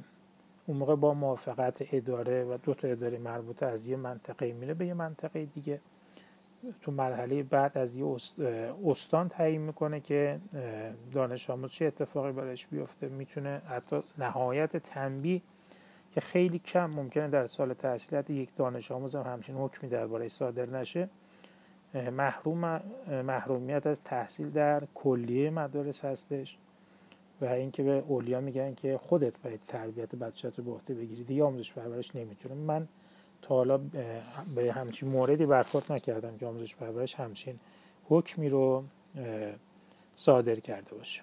اون 0.65 0.77
موقع 0.77 0.95
با 0.95 1.13
موافقت 1.13 1.83
اداره 1.91 2.43
و 2.43 2.57
دو 2.63 2.73
تا 2.73 2.87
اداره 2.87 3.17
مربوطه 3.17 3.65
از 3.65 3.87
یه 3.87 3.97
منطقه 3.97 4.53
میره 4.53 4.73
به 4.73 4.85
یه 4.85 4.93
منطقه 4.93 5.45
دیگه. 5.45 5.79
تو 6.81 6.91
مرحله 6.91 7.43
بعد 7.43 7.77
از 7.77 7.95
یه 7.95 8.15
استان 8.85 9.29
تعیین 9.29 9.61
می‌کنه 9.61 9.99
که 9.99 10.39
دانش 11.11 11.49
آموز 11.49 11.71
چه 11.71 11.85
اتفاقی 11.85 12.31
برایش 12.31 12.67
بیفته. 12.67 13.07
می‌تونه 13.07 13.61
حتی 13.69 13.99
نهایت 14.17 14.77
تنبیه 14.77 15.41
که 16.11 16.21
خیلی 16.21 16.59
کم 16.59 16.85
ممکنه 16.85 17.27
در 17.27 17.45
سال 17.45 17.73
تحصیلات 17.73 18.29
یک 18.29 18.55
دانش 18.55 18.91
آموز 18.91 19.15
هم 19.15 19.33
همچین 19.33 19.55
حکمی 19.55 19.89
درباره 19.89 20.27
صادر 20.27 20.65
نشه. 20.65 21.09
محروم 22.11 22.81
محرومیت 23.07 23.87
از 23.87 24.03
تحصیل 24.03 24.49
در 24.49 24.83
کلیه 24.95 25.49
مدارس 25.49 26.05
هستش. 26.05 26.57
و 27.41 27.45
اینکه 27.45 27.83
به 27.83 28.03
اولیا 28.07 28.41
میگن 28.41 28.73
که 28.73 28.97
خودت 28.97 29.33
باید 29.43 29.59
تربیت 29.67 30.15
بچت 30.15 30.59
رو 30.59 30.63
به 30.65 30.71
عهده 30.71 30.93
بگیری 30.93 31.23
دیگه 31.23 31.43
آموزش 31.43 31.73
پرورش 31.73 32.15
نمی‌تونه. 32.15 32.55
من 32.55 32.87
تا 33.41 33.55
حالا 33.55 33.77
به 34.55 34.73
همچین 34.73 35.09
موردی 35.09 35.45
برخورد 35.45 35.91
نکردم 35.91 36.37
که 36.37 36.45
آموزش 36.45 36.75
پرورش 36.75 37.15
همچین 37.15 37.59
حکمی 38.09 38.49
رو 38.49 38.83
صادر 40.15 40.55
کرده 40.55 40.95
باشه. 40.95 41.21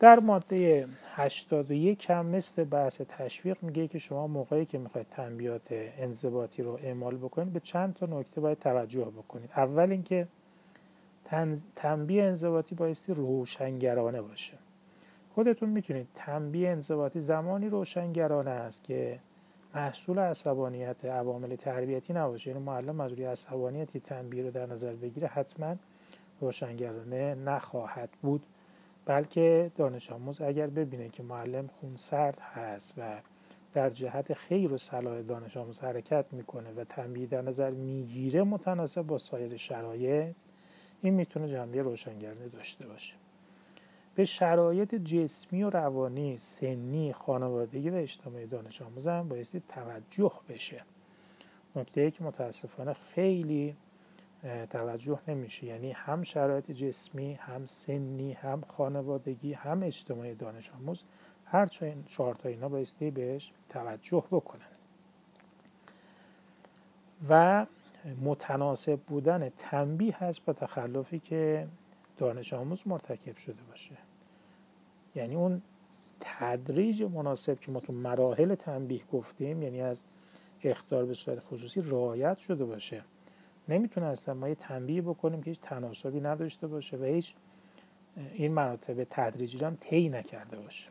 در 0.00 0.18
ماده 0.18 0.88
81 1.14 2.10
هم 2.10 2.26
مثل 2.26 2.64
بحث 2.64 3.00
تشویق 3.08 3.56
میگه 3.62 3.88
که 3.88 3.98
شما 3.98 4.26
موقعی 4.26 4.66
که 4.66 4.78
می‌خواید 4.78 5.06
تنبیات 5.10 5.66
انضباطی 5.70 6.62
رو 6.62 6.78
اعمال 6.82 7.16
بکنید 7.16 7.52
به 7.52 7.60
چند 7.60 7.94
تا 7.94 8.06
نکته 8.06 8.40
باید 8.40 8.58
توجه 8.58 9.04
بکنید. 9.04 9.50
اول 9.56 9.90
اینکه 9.90 10.28
تنبیه 11.76 12.24
انضباطی 12.24 12.74
بایستی 12.74 13.14
روشنگرانه 13.14 14.22
باشه. 14.22 14.58
خودتون 15.34 15.68
می‌تونید 15.68 16.08
تنبیه 16.14 16.68
انضباطی 16.68 17.20
زمانی 17.20 17.68
روشنگرانه 17.68 18.50
است 18.50 18.84
که 18.84 19.18
محصول 19.74 20.18
عصبانیت 20.18 21.04
عوامل 21.04 21.56
تربیتی 21.56 22.12
نباشه. 22.12 22.50
یعنی 22.50 22.62
معلم 22.62 23.00
از 23.00 23.12
روی 23.12 23.24
عصبانیتی 23.24 24.00
تنبیه 24.00 24.42
رو 24.42 24.50
در 24.50 24.66
نظر 24.66 24.92
بگیره 24.92 25.28
حتما 25.28 25.76
روشنگرانه 26.40 27.34
نخواهد 27.34 28.10
بود. 28.22 28.46
بلکه 29.06 29.72
دانش 29.76 30.12
آموز 30.12 30.40
اگر 30.42 30.66
ببینه 30.66 31.08
که 31.08 31.22
معلم 31.22 31.66
خون 31.66 31.96
سرد 31.96 32.40
هست 32.40 32.94
و 32.98 33.20
در 33.72 33.90
جهت 33.90 34.34
خیر 34.34 34.72
و 34.72 34.78
صلاح 34.78 35.22
دانش 35.22 35.56
آموز 35.56 35.80
حرکت 35.80 36.24
می‌کنه 36.32 36.72
و 36.76 36.84
تنبیه 36.84 37.26
در 37.26 37.42
نظر 37.42 37.70
می‌گیره 37.70 38.42
متناسب 38.42 39.02
با 39.02 39.18
سایر 39.18 39.56
شرایط 39.56 40.34
این 41.02 41.14
می‌تونه 41.14 41.48
جنبه 41.48 41.82
روشنگرانه 41.82 42.48
داشته 42.48 42.86
باشه. 42.86 43.14
به 44.14 44.24
شرایط 44.24 44.94
جسمی 44.94 45.62
و 45.62 45.70
روانی 45.70 46.38
سنی 46.38 47.12
خانوادگی 47.12 47.90
و 47.90 47.94
اجتماعی 47.94 48.46
دانش 48.46 48.82
آموز 48.82 49.08
هم 49.08 49.28
بایستی 49.28 49.62
توجه 49.68 50.32
بشه. 50.48 50.82
نکته 51.76 52.10
که 52.10 52.24
متاسفانه 52.24 52.92
خیلی 52.92 53.76
توجه 54.70 55.18
نمیشه. 55.28 55.64
یعنی 55.64 55.92
هم 55.92 56.22
شرایط 56.22 56.70
جسمی 56.70 57.32
هم 57.32 57.66
سنی 57.66 58.32
هم 58.32 58.60
خانوادگی 58.68 59.52
هم 59.52 59.82
اجتماعی 59.82 60.34
دانش 60.34 60.70
آموز 60.70 61.04
هر 61.44 61.66
چهار 62.06 62.34
تا 62.34 62.48
اینا 62.48 62.68
بایستی 62.68 63.10
بهش 63.10 63.52
توجه 63.68 64.24
بکنن. 64.30 64.60
و 67.28 67.66
متناسب 68.20 69.00
بودن 69.00 69.48
تنبیه 69.48 70.24
هست 70.24 70.44
با 70.44 70.52
تخلفی 70.52 71.18
که 71.18 71.68
دانش 72.16 72.52
آموز 72.52 72.82
مرتکب 72.86 73.36
شده 73.36 73.62
باشه. 73.68 73.96
یعنی 75.14 75.34
اون 75.34 75.62
تدریج 76.20 77.02
مناسب 77.02 77.60
که 77.60 77.72
ما 77.72 77.80
تو 77.80 77.92
مراحل 77.92 78.54
تنبیه 78.54 79.00
گفتیم 79.12 79.62
یعنی 79.62 79.80
از 79.80 80.04
اختار 80.64 81.04
به 81.04 81.14
صورت 81.14 81.40
خصوصی 81.40 81.80
رعایت 81.80 82.38
شده 82.38 82.64
باشه. 82.64 83.04
نمی‌تونه 83.68 84.06
اصلا 84.06 84.34
ما 84.34 84.48
یه 84.48 84.54
تنبیه 84.54 85.02
بکنیم 85.02 85.42
که 85.42 85.50
هیچ 85.50 85.60
تناسبی 85.60 86.20
نداشته 86.20 86.66
باشه 86.66 86.96
و 86.96 87.04
هیچ 87.04 87.34
این 88.32 88.52
مراتب 88.52 89.04
تدریجی 89.10 89.64
هم 89.64 89.76
طی 89.80 90.08
نکرده 90.08 90.56
باشه. 90.56 90.90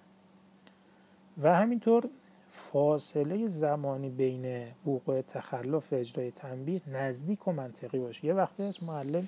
و 1.38 1.56
همینطور 1.56 2.10
فاصله 2.58 3.48
زمانی 3.48 4.10
بین 4.10 4.68
وقوع 4.86 5.22
تخلف 5.22 5.94
اجرای 5.94 6.32
تنبیه 6.32 6.82
نزدیک 6.88 7.48
و 7.48 7.52
منطقی 7.52 8.00
باشه. 8.00 8.26
یه 8.26 8.34
وقتی 8.34 8.64
از 8.64 8.84
معلم 8.84 9.28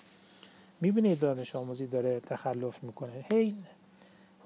می‌بینید 0.82 1.20
دانش 1.20 1.56
آموزی 1.56 1.88
داره 1.88 2.20
تخلف 2.20 2.84
می‌کنه. 2.84 3.26
هی 3.32 3.56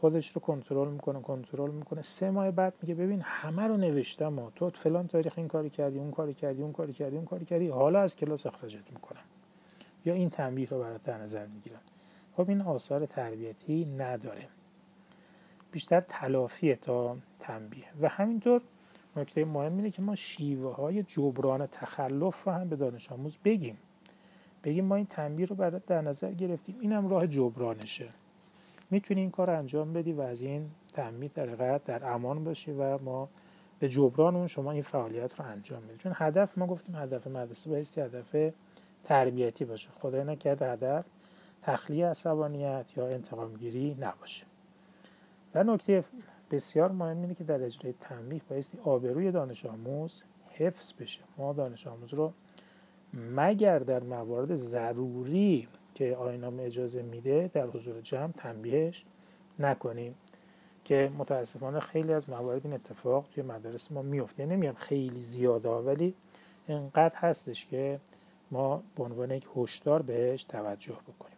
خودش 0.01 0.29
رو 0.29 0.41
کنترل 0.41 0.87
می‌کنه 0.87 1.21
کنترل 1.21 1.71
می‌کنه. 1.71 2.01
سه 2.01 2.29
ماه 2.31 2.51
بعد 2.51 2.73
میگه 2.81 2.95
ببین 2.95 3.21
همه 3.21 3.63
رو 3.67 3.77
نوشتم 3.77 4.39
و 4.39 4.49
تو 4.55 4.69
فلان 4.69 5.07
تاریخ 5.07 5.33
این 5.37 5.47
کاری 5.47 5.69
کردی 5.69 5.99
اون 5.99 6.11
کاری 6.11 6.33
کردی 6.33 6.61
اون 6.61 6.71
کاری 6.71 6.93
کردی 6.93 7.15
اون 7.15 7.25
کاری 7.25 7.45
کردی. 7.45 7.67
حالا 7.67 7.99
از 7.99 8.15
کلاس 8.15 8.45
اخراجت 8.45 8.91
می‌کنم. 8.91 9.23
یا 10.05 10.13
این 10.13 10.29
تنبیه 10.29 10.69
رو 10.69 10.79
برات 10.79 11.03
در 11.03 11.17
نظر 11.17 11.45
می‌گیرم. 11.45 11.81
خب 12.37 12.49
این 12.49 12.61
آثار 12.61 13.05
تربیتی 13.05 13.85
نداره. 13.85 14.47
بیشتر 15.71 15.99
تلافیه 15.99 16.75
تا 16.75 17.17
تنبیه. 17.39 17.85
و 18.01 18.09
همینطور 18.09 18.61
نکته 19.15 19.45
مهم 19.45 19.75
اینه 19.77 19.91
که 19.91 20.01
ما 20.01 20.15
شیوه 20.15 20.75
های 20.75 21.03
جبران 21.03 21.67
تخلف 21.67 22.43
رو 22.43 22.51
هم 22.51 22.69
به 22.69 22.75
دانش 22.75 23.11
آموز 23.11 23.37
بگیم. 23.45 23.77
بگیم 24.63 24.85
ما 24.85 24.95
این 24.95 25.05
تنبیه 25.05 25.45
رو 25.45 25.55
برات 25.55 25.85
در 25.85 26.01
نظر 26.01 26.31
گرفتیم. 26.31 26.75
اینم 26.79 27.07
راه 27.07 27.27
جبرانشه. 27.27 28.09
می‌تونی 28.89 29.21
این 29.21 29.31
کار 29.31 29.49
انجام 29.49 29.93
بدی 29.93 30.11
و 30.11 30.21
از 30.21 30.41
این 30.41 30.69
تنبیه 30.93 31.31
در 31.35 31.77
در 31.77 32.05
امان 32.05 32.43
باشی 32.43 32.71
و 32.71 32.97
ما 32.97 33.29
به 33.79 33.89
جبران 33.89 34.35
اون 34.35 34.47
شما 34.47 34.71
این 34.71 34.81
فعالیت 34.81 35.39
رو 35.39 35.45
انجام 35.45 35.81
بدی 35.87 35.97
چون 35.97 36.11
هدف 36.15 36.57
ما 36.57 36.67
گفتیم 36.67 36.95
هدف 36.95 37.27
مدرسه 37.27 37.69
بایستی 37.69 38.01
هدف 38.01 38.53
تربیتی 39.03 39.65
باشه. 39.65 39.89
خدای 39.89 40.23
نکرده 40.23 40.71
هدف 40.71 41.05
تخلیه 41.61 42.07
عصبانیت 42.07 42.93
یا 42.97 43.07
انتقامگیری 43.07 43.97
نباشه. 43.99 44.45
و 45.55 45.63
نکته 45.63 46.03
بسیار 46.53 46.91
مهم 46.91 47.21
اینه 47.21 47.35
که 47.35 47.43
در 47.43 47.63
اجرای 47.63 47.93
تنبیه 47.99 48.41
بایستی 48.49 48.77
آبروی 48.83 49.31
دانش 49.31 49.65
آموز 49.65 50.23
حفظ 50.49 50.93
بشه. 51.01 51.21
ما 51.37 51.53
دانش 51.53 51.87
آموز 51.87 52.13
رو 52.13 52.33
مگر 53.13 53.79
در 53.79 54.03
موارد 54.03 54.55
ضروری 54.55 55.67
که 55.95 56.15
آینامه 56.15 56.63
اجازه 56.63 57.01
میده 57.01 57.49
در 57.53 57.67
حضور 57.67 58.01
جمع 58.01 58.31
تنبیهش 58.31 59.05
نکنیم؟ 59.59 60.15
که 60.85 61.11
متاسفانه 61.17 61.79
خیلی 61.79 62.13
از 62.13 62.29
موارد 62.29 62.65
این 62.65 62.73
اتفاق 62.73 63.27
توی 63.31 63.43
مدارس 63.43 63.91
ما 63.91 64.01
میفته. 64.01 64.45
نمیگم 64.45 64.73
خیلی 64.73 65.21
زیاده 65.21 65.69
ولی 65.69 66.13
انقدر 66.67 67.15
هستش 67.15 67.65
که 67.65 67.99
ما 68.51 68.83
به 68.95 69.03
عنوان 69.03 69.31
یک 69.31 69.47
هشدار 69.55 70.01
بهش 70.01 70.43
توجه 70.43 70.93
بکنیم. 70.93 71.37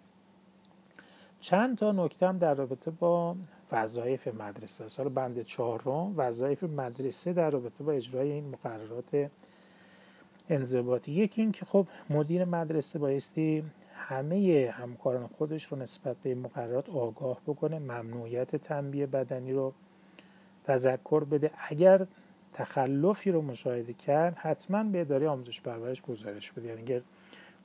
چند 1.40 1.78
تا 1.78 1.92
نکته 1.92 2.28
هم 2.28 2.38
در 2.38 2.54
رابطه 2.54 2.92
با 2.92 3.36
وظایف 3.76 4.28
مدرسه 4.28 4.88
سال 4.88 5.10
بند 5.10 5.42
چهارم 5.42 6.14
وظایف 6.18 6.64
مدرسه 6.64 7.34
در 7.34 7.50
رابطه 7.50 7.84
با 7.84 7.92
اجرای 7.92 8.32
این 8.32 8.50
مقررات 8.50 9.32
انضباطی. 10.50 11.12
یکی 11.12 11.42
این 11.42 11.52
که 11.52 11.66
خب 11.66 11.88
مدیر 12.10 12.46
مدرسه 12.46 13.00
بایستی 13.00 13.64
همه 13.96 14.70
همکاران 14.78 15.28
خودش 15.28 15.64
رو 15.64 15.78
نسبت 15.78 16.18
به 16.18 16.36
مقررات 16.36 16.90
آگاه 16.90 17.42
بکنه 17.48 17.80
ممنوعیت 17.80 18.56
تنبیه 18.56 19.06
بدنی 19.06 19.54
رو 19.54 19.74
تذکر 20.64 21.24
بده. 21.24 21.52
اگر 21.70 22.08
تخلفی 22.54 23.32
رو 23.32 23.42
مشاهده 23.42 23.94
کرد 23.94 24.36
حتما 24.36 24.84
به 24.84 25.02
اداره 25.02 25.28
آموزش 25.28 25.62
پرورش 25.62 26.02
گزارش 26.02 26.52
بده. 26.52 26.68
یعنی 26.68 26.82
اگر 26.82 27.02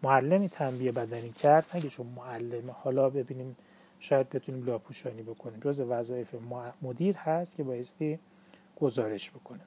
معلمی 0.03 0.49
تنبیه 0.49 0.93
بدنی 0.93 1.31
کرد 1.31 1.67
اگه 1.71 1.89
چون 1.89 2.07
معلم 2.07 2.71
حالا 2.71 3.11
ببینیم 3.11 3.57
شاید 4.01 4.29
بتونیم 4.29 4.67
لاپوشانی 4.67 5.23
بکنیم. 5.23 5.61
جز 5.61 5.81
وظایف 5.81 6.35
مدیر 6.83 7.17
هست 7.17 7.57
که 7.57 7.63
بایستی 7.63 8.19
گزارش 8.81 9.31
بکنه. 9.31 9.61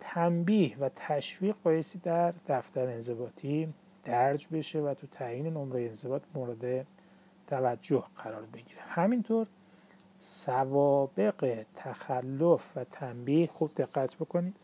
تنبیه 0.00 0.78
و 0.78 0.90
تشویق 0.96 1.54
بایستی 1.62 1.98
در 1.98 2.34
دفتر 2.48 2.86
انضباطی 2.86 3.68
درج 4.04 4.46
بشه 4.52 4.80
و 4.80 4.94
تو 4.94 5.06
تعیین 5.06 5.46
نمره 5.46 5.82
انضباط 5.82 6.22
مورد 6.34 6.86
توجه 7.46 8.04
قرار 8.16 8.42
بگیره. 8.42 8.80
همینطور 8.80 9.46
سوابق 10.18 11.64
تخلف 11.76 12.76
و 12.76 12.84
تنبیه 12.84 13.46
خوب 13.46 13.70
دقت 13.76 14.16
بکنید. 14.16 14.56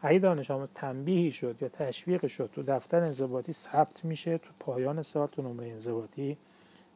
اگه 0.00 0.18
دانش 0.18 0.50
آموز 0.50 0.70
تنبیهی 0.74 1.32
شد 1.32 1.56
یا 1.60 1.68
تشویق 1.68 2.26
شد 2.26 2.50
تو 2.52 2.62
دفتر 2.62 3.00
انضباطی 3.00 3.52
ثبت 3.52 4.04
میشه 4.04 4.38
تو 4.38 4.50
پایان 4.60 5.02
سال 5.02 5.26
تو 5.26 5.42
نمره 5.42 5.68
انضباطی 5.68 6.36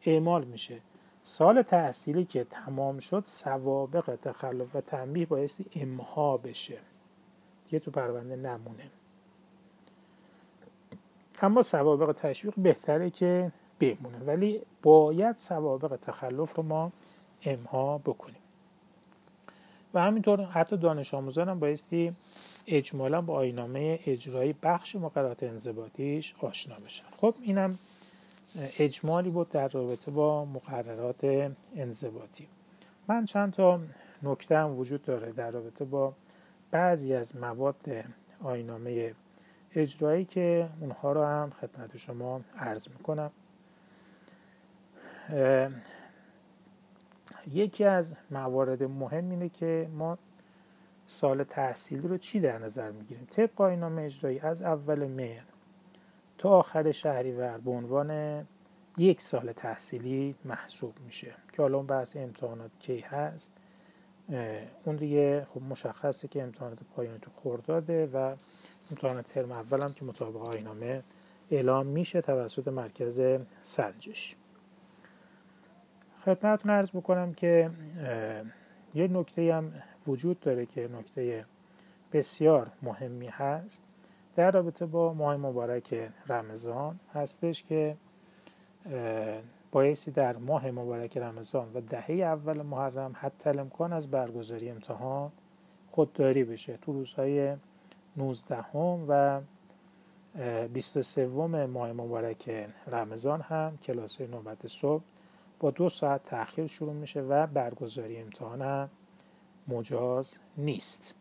اعمال 0.04 0.44
میشه. 0.44 0.80
سال 1.22 1.62
تحصیلی 1.62 2.24
که 2.24 2.44
تمام 2.44 2.98
شد 2.98 3.22
سوابق 3.26 4.18
تخلف 4.22 4.76
و 4.76 4.80
تنبیه 4.80 5.26
بایستی 5.26 5.66
امها 5.74 6.36
بشه. 6.36 6.78
یه 7.72 7.78
تو 7.78 7.90
پرونده 7.90 8.36
نمونه 8.36 8.90
اما 11.42 11.62
سوابق 11.62 12.12
تشویق 12.12 12.54
بهتره 12.56 13.10
که 13.10 13.52
بمونه. 13.80 14.18
ولی 14.18 14.62
باید 14.82 15.36
سوابق 15.36 15.96
تخلف 15.96 16.54
رو 16.54 16.62
ما 16.62 16.92
امها 17.44 17.98
بکنیم. 17.98 18.36
و 19.94 20.00
همینطور 20.00 20.44
حتی 20.44 20.76
دانش 20.76 21.14
آموزان 21.14 21.48
هم 21.48 21.58
بایستی 21.58 22.12
اجمالا 22.66 23.20
با 23.20 23.34
آینامه 23.34 23.98
اجرایی 24.06 24.54
بخش 24.62 24.96
مقررات 24.96 25.42
انضباطیش 25.42 26.34
آشنا 26.40 26.74
بشن. 26.84 27.04
خب 27.16 27.34
اینم 27.42 27.78
اجمالی 28.56 29.30
بود 29.30 29.50
در 29.50 29.68
رابطه 29.68 30.10
با 30.10 30.44
مقررات 30.44 31.52
انضباطی. 31.76 32.48
من 33.08 33.24
چند 33.24 33.52
تا 33.52 33.80
نکته 34.22 34.58
هم 34.58 34.78
وجود 34.78 35.02
داره 35.02 35.32
در 35.32 35.50
رابطه 35.50 35.84
با 35.84 36.14
بعضی 36.70 37.14
از 37.14 37.36
مواد 37.36 38.04
آینامه 38.42 39.14
اجرایی 39.74 40.24
که 40.24 40.68
اونها 40.80 41.12
رو 41.12 41.24
هم 41.24 41.50
خدمت 41.50 41.96
شما 41.96 42.40
عرض 42.58 42.88
می‌کنم. 42.88 43.30
یکی 47.52 47.84
از 47.84 48.14
موارد 48.30 48.82
مهم 48.82 49.30
اینه 49.30 49.48
که 49.48 49.88
ما 49.92 50.18
سال 51.06 51.44
تحصیلی 51.44 52.08
رو 52.08 52.18
چی 52.18 52.40
در 52.40 52.58
نظر 52.58 52.90
می‌گیریم؟ 52.90 53.28
طبق 53.30 53.60
آینامه 53.60 54.02
اجرایی 54.02 54.38
از 54.38 54.62
اول 54.62 55.06
مهر 55.06 55.44
تا 56.40 56.50
آخر 56.50 56.92
شهریور 56.92 57.58
به 57.58 57.70
عنوان 57.70 58.42
یک 58.98 59.20
سال 59.20 59.52
تحصیلی 59.52 60.34
محسوب 60.44 60.94
میشه. 61.04 61.34
که 61.52 61.62
حالا 61.62 61.76
اون 61.76 61.86
بحث 61.86 62.16
امتحانات 62.16 62.70
کی 62.78 63.00
هست 63.00 63.52
اون 64.84 64.96
دیگه 64.96 65.46
خب 65.54 65.62
مشخصه 65.62 66.28
که 66.28 66.42
امتحانات 66.42 66.78
پایانی 66.96 67.18
تو 67.18 67.30
خورداده 67.30 68.06
و 68.06 68.36
امتحانات 68.90 69.32
ترم 69.32 69.52
اول 69.52 69.82
هم 69.82 69.92
که 69.92 70.04
مطابق 70.04 70.48
آینامه 70.48 71.02
اعلام 71.50 71.86
میشه 71.86 72.20
توسط 72.20 72.68
مرکز 72.68 73.22
سنجش 73.62 74.36
خدمتتون 76.24 76.70
ارز 76.70 76.90
بکنم 76.90 77.34
که 77.34 77.70
یه 78.94 79.08
نکته 79.08 79.54
هم 79.54 79.72
وجود 80.06 80.40
داره 80.40 80.66
که 80.66 80.88
نکته 80.88 81.44
بسیار 82.12 82.70
مهمی 82.82 83.28
هست. 83.28 83.89
در 84.36 84.50
رابطه 84.50 84.86
با 84.86 85.12
ماه 85.12 85.36
مبارک 85.36 86.10
رمضان 86.28 87.00
هستش 87.14 87.62
که 87.64 87.96
بایستی 89.72 90.10
در 90.10 90.36
ماه 90.36 90.70
مبارک 90.70 91.16
رمضان 91.16 91.70
و 91.74 91.80
دهه 91.80 92.10
اول 92.10 92.62
محرم 92.62 93.12
حتی 93.20 93.50
امکان 93.50 93.92
از 93.92 94.10
برگزاری 94.10 94.70
امتحان 94.70 95.32
خودداری 95.90 96.44
بشه. 96.44 96.76
تو 96.76 96.92
روزهای 96.92 97.56
19 98.16 98.56
هم 98.56 99.04
و 99.08 99.40
23 100.72 101.26
ماه 101.66 101.92
مبارک 101.92 102.66
رمضان 102.86 103.40
هم 103.40 103.78
کلاس 103.82 104.20
نوبت 104.20 104.66
صبح 104.66 105.02
با 105.60 105.70
دو 105.70 105.88
ساعت 105.88 106.24
تاخیر 106.24 106.66
شروع 106.66 106.92
میشه 106.92 107.20
و 107.20 107.46
برگزاری 107.46 108.16
امتحان 108.16 108.62
هم 108.62 108.88
مجاز 109.68 110.38
نیست. 110.56 111.19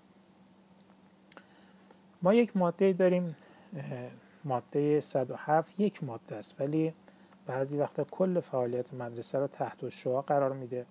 ما 2.21 2.33
یک 2.33 2.57
ماده 2.57 2.93
داریم 2.93 3.35
ماده 4.43 4.99
107 4.99 5.79
یک 5.79 6.03
ماده 6.03 6.35
است. 6.35 6.61
ولی 6.61 6.93
بعضی 7.47 7.77
وقتا 7.77 8.03
کل 8.03 8.39
فعالیت 8.39 8.93
مدرسه 8.93 9.39
رو 9.39 9.47
تحت 9.47 9.89
شعا 9.89 10.21
قرار 10.21 10.53
میده. 10.53 10.85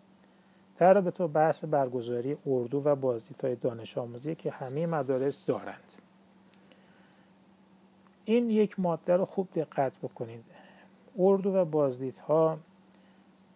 در 0.79 0.95
رابطه 0.95 1.27
بحث 1.27 1.65
برگزاری 1.65 2.37
اردو 2.47 2.83
و 2.85 2.97
بازدید 2.97 3.41
های 3.41 3.55
دانش 3.55 3.99
آموزی 3.99 4.35
که 4.35 4.51
همه 4.51 4.87
مدارس 4.87 5.47
دارند. 5.47 5.93
این 8.25 8.51
یک 8.51 8.81
ماده 8.81 9.17
رو 9.17 9.25
خوب 9.25 9.49
دقت 9.55 9.99
بکنید. 9.99 10.45
اردو 11.19 11.55
و 11.55 11.65
بازدیدها 11.65 12.59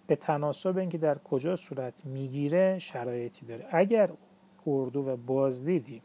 به 0.07 0.17
تناسب 0.17 0.79
اینکه 0.79 0.99
در 0.99 1.19
کجا 1.19 1.57
صورت 1.57 2.07
می‌گیره 2.07 2.79
شرایطی 2.79 3.47
داره. 3.47 3.67
اگر 3.71 4.11
اردو 4.67 5.09
و 5.09 5.17
بازدیدی 5.17 6.03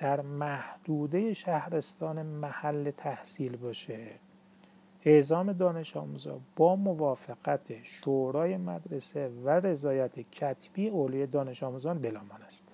در 0.00 0.20
محدوده 0.20 1.34
شهرستان 1.34 2.22
محل 2.22 2.90
تحصیل 2.90 3.56
باشه. 3.56 4.06
اعزام 5.04 5.52
دانش 5.52 5.96
آموزا 5.96 6.40
با 6.56 6.76
موافقت 6.76 7.82
شورای 7.82 8.56
مدرسه 8.56 9.28
و 9.44 9.50
رضایت 9.50 10.20
کتبی 10.20 10.88
اولیه 10.88 11.26
دانش 11.26 11.62
آموزان 11.62 11.98
بلامان 11.98 12.42
است. 12.42 12.68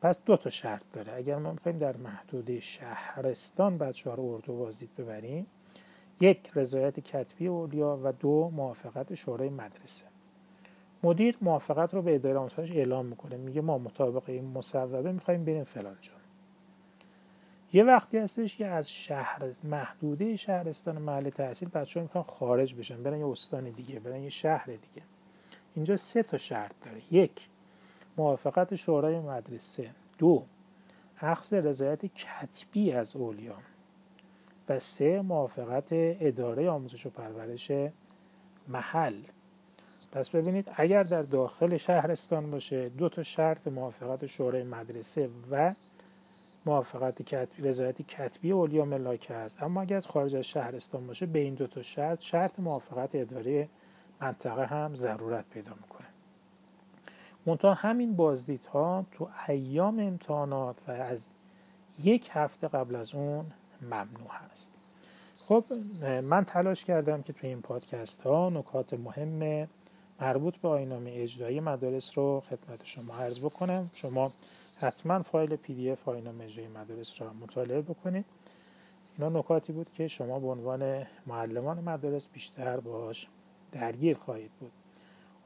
پس 0.00 0.18
دو 0.24 0.36
تا 0.36 0.50
شرط 0.50 0.84
داره. 0.92 1.12
اگر 1.12 1.36
ما 1.36 1.52
می‌خوایم 1.52 1.78
در 1.78 1.96
محدوده 1.96 2.60
شهرستان 2.60 3.78
بچه 3.78 4.10
رو 4.10 4.24
اردو 4.24 4.56
بازدید 4.56 4.90
ببریم 4.98 5.46
یک 6.20 6.50
رضایت 6.54 7.00
کتبی 7.00 7.46
اولیا 7.46 8.00
و 8.04 8.12
دو 8.12 8.50
موافقت 8.54 9.14
شورای 9.14 9.48
مدرسه. 9.48 10.06
مدیر 11.02 11.36
موافقت 11.40 11.94
رو 11.94 12.02
به 12.02 12.14
اداره 12.14 12.38
آموزش 12.38 12.70
اعلام 12.70 13.06
می‌کنه. 13.06 13.36
میگه 13.36 13.60
ما 13.60 13.78
مطابق 13.78 14.22
این 14.26 14.44
مصوبه 14.44 15.12
می‌خوایم 15.12 15.44
بریم 15.44 15.64
فلان 15.64 15.96
جا. 16.00 16.12
یه 17.72 17.84
وقتی 17.84 18.18
هستش 18.18 18.56
که 18.56 18.66
از 18.66 18.90
شهر 18.90 19.42
محدوده 19.64 20.36
شهرستان 20.36 20.98
محل 20.98 21.30
تحصیل 21.30 21.68
بچه 21.68 22.00
ها 22.00 22.04
می‌خوان 22.04 22.24
خارج 22.24 22.74
بشن 22.74 23.02
برن 23.02 23.18
یه 23.18 23.26
استان 23.26 23.70
دیگه 23.70 24.00
برن 24.00 24.22
یه 24.22 24.28
شهر 24.28 24.66
دیگه. 24.66 25.02
اینجا 25.74 25.96
سه 25.96 26.22
تا 26.22 26.38
شرط 26.38 26.72
داره. 26.84 27.02
یک 27.10 27.48
موافقت 28.16 28.74
شورای 28.74 29.20
مدرسه. 29.20 29.90
دو 30.18 30.44
اخذ 31.20 31.54
رضایت 31.54 32.06
کتبی 32.06 32.92
از 32.92 33.16
اولیا. 33.16 33.56
و 34.68 34.78
سه 34.78 35.20
موافقت 35.20 35.88
اداره 35.92 36.70
آموزش 36.70 37.06
و 37.06 37.10
پرورش 37.10 37.72
محل. 38.68 39.22
پس 40.12 40.30
ببینید 40.30 40.70
اگر 40.76 41.02
در 41.02 41.22
داخل 41.22 41.76
شهرستان 41.76 42.50
باشه 42.50 42.88
دو 42.88 43.08
تا 43.08 43.22
شرط 43.22 43.68
موافقت 43.68 44.26
شورای 44.26 44.62
مدرسه 44.62 45.30
و 45.50 45.74
موافقت 46.66 47.22
کتبی 47.22 47.62
رضایت 47.62 48.02
کتبی 48.02 48.50
اولیا 48.50 48.84
ملاک 48.84 49.30
هست 49.30 49.62
اما 49.62 49.82
اگر 49.82 49.96
از 49.96 50.06
خارج 50.06 50.36
از 50.36 50.44
شهرستان 50.44 51.06
باشه 51.06 51.26
به 51.26 51.38
این 51.38 51.54
دو 51.54 51.66
تا 51.66 51.82
شرط 51.82 52.20
شرط 52.20 52.60
موافقت 52.60 53.14
اداره 53.14 53.68
منطقه 54.20 54.66
هم 54.66 54.94
ضرورت 54.94 55.44
پیدا 55.50 55.72
می‌کنه. 55.74 56.06
منتها 57.46 57.74
همین 57.74 58.16
بازدیدها 58.16 59.06
تو 59.12 59.28
ایام 59.48 59.98
امتحانات 59.98 60.76
و 60.88 60.90
از 60.90 61.30
یک 62.04 62.30
هفته 62.32 62.68
قبل 62.68 62.96
از 62.96 63.14
اون 63.14 63.46
ممنوع 63.82 64.30
هست. 64.50 64.72
خب 65.38 65.64
من 66.22 66.44
تلاش 66.44 66.84
کردم 66.84 67.22
که 67.22 67.32
تو 67.32 67.46
این 67.46 67.62
پادکست 67.62 68.20
ها 68.22 68.50
نکات 68.50 68.94
مهم 68.94 69.68
مربوط 70.20 70.56
به 70.56 70.68
آینامه 70.68 71.12
اجرایی 71.14 71.60
مدارس 71.60 72.18
رو 72.18 72.40
خدمت 72.40 72.84
شما 72.84 73.14
عرض 73.14 73.38
بکنم. 73.38 73.90
شما 73.94 74.32
حتما 74.80 75.22
فایل 75.22 75.56
پی 75.56 75.74
دی 75.74 75.90
اف 75.90 76.08
آینامه 76.08 76.44
اجرایی 76.44 76.68
مدارس 76.68 77.22
رو 77.22 77.32
مطالعه 77.32 77.80
بکنید. 77.80 78.24
اینا 79.18 79.38
نکاتی 79.38 79.72
بود 79.72 79.90
که 79.92 80.08
شما 80.08 80.38
به 80.38 80.46
عنوان 80.46 81.06
معلمان 81.26 81.80
مدارس 81.80 82.28
بیشتر 82.28 82.80
باش 82.80 83.26
درگیر 83.72 84.16
خواهید 84.16 84.50
بود. 84.60 84.72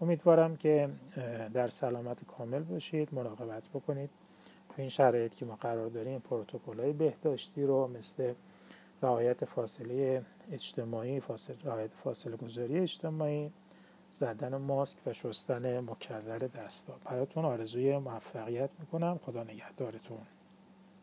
امیدوارم 0.01 0.57
که 0.57 0.89
در 1.55 1.69
سلامت 1.69 2.25
کامل 2.25 2.63
باشید 2.63 3.09
مراقبت 3.13 3.69
بکنید. 3.69 4.11
تو 4.69 4.75
این 4.77 4.89
شرایط 4.89 5.35
که 5.35 5.45
ما 5.45 5.57
قرار 5.57 5.89
داریم 5.89 6.19
پروتکل 6.19 6.81
های 6.81 6.93
بهداشتی 6.93 7.63
رو 7.63 7.87
مثل 7.89 8.35
رعایت 9.03 9.45
فاصله 9.45 10.23
اجتماعی 10.53 11.21
فاصله 11.21 11.57
رعایت 11.65 11.95
فاصله 11.95 12.37
گذاری 12.37 12.79
اجتماعی 12.79 13.51
زدن 14.15 14.57
ماسک 14.57 14.99
و 15.07 15.13
شستن 15.13 15.81
مکرر 15.81 16.39
دستا 16.39 16.95
براتون 17.05 17.45
آرزوی 17.45 17.99
موفقیت 17.99 18.71
می‌کنم. 18.79 19.19
خدا 19.23 19.45
نگهدارتون. 19.45 20.19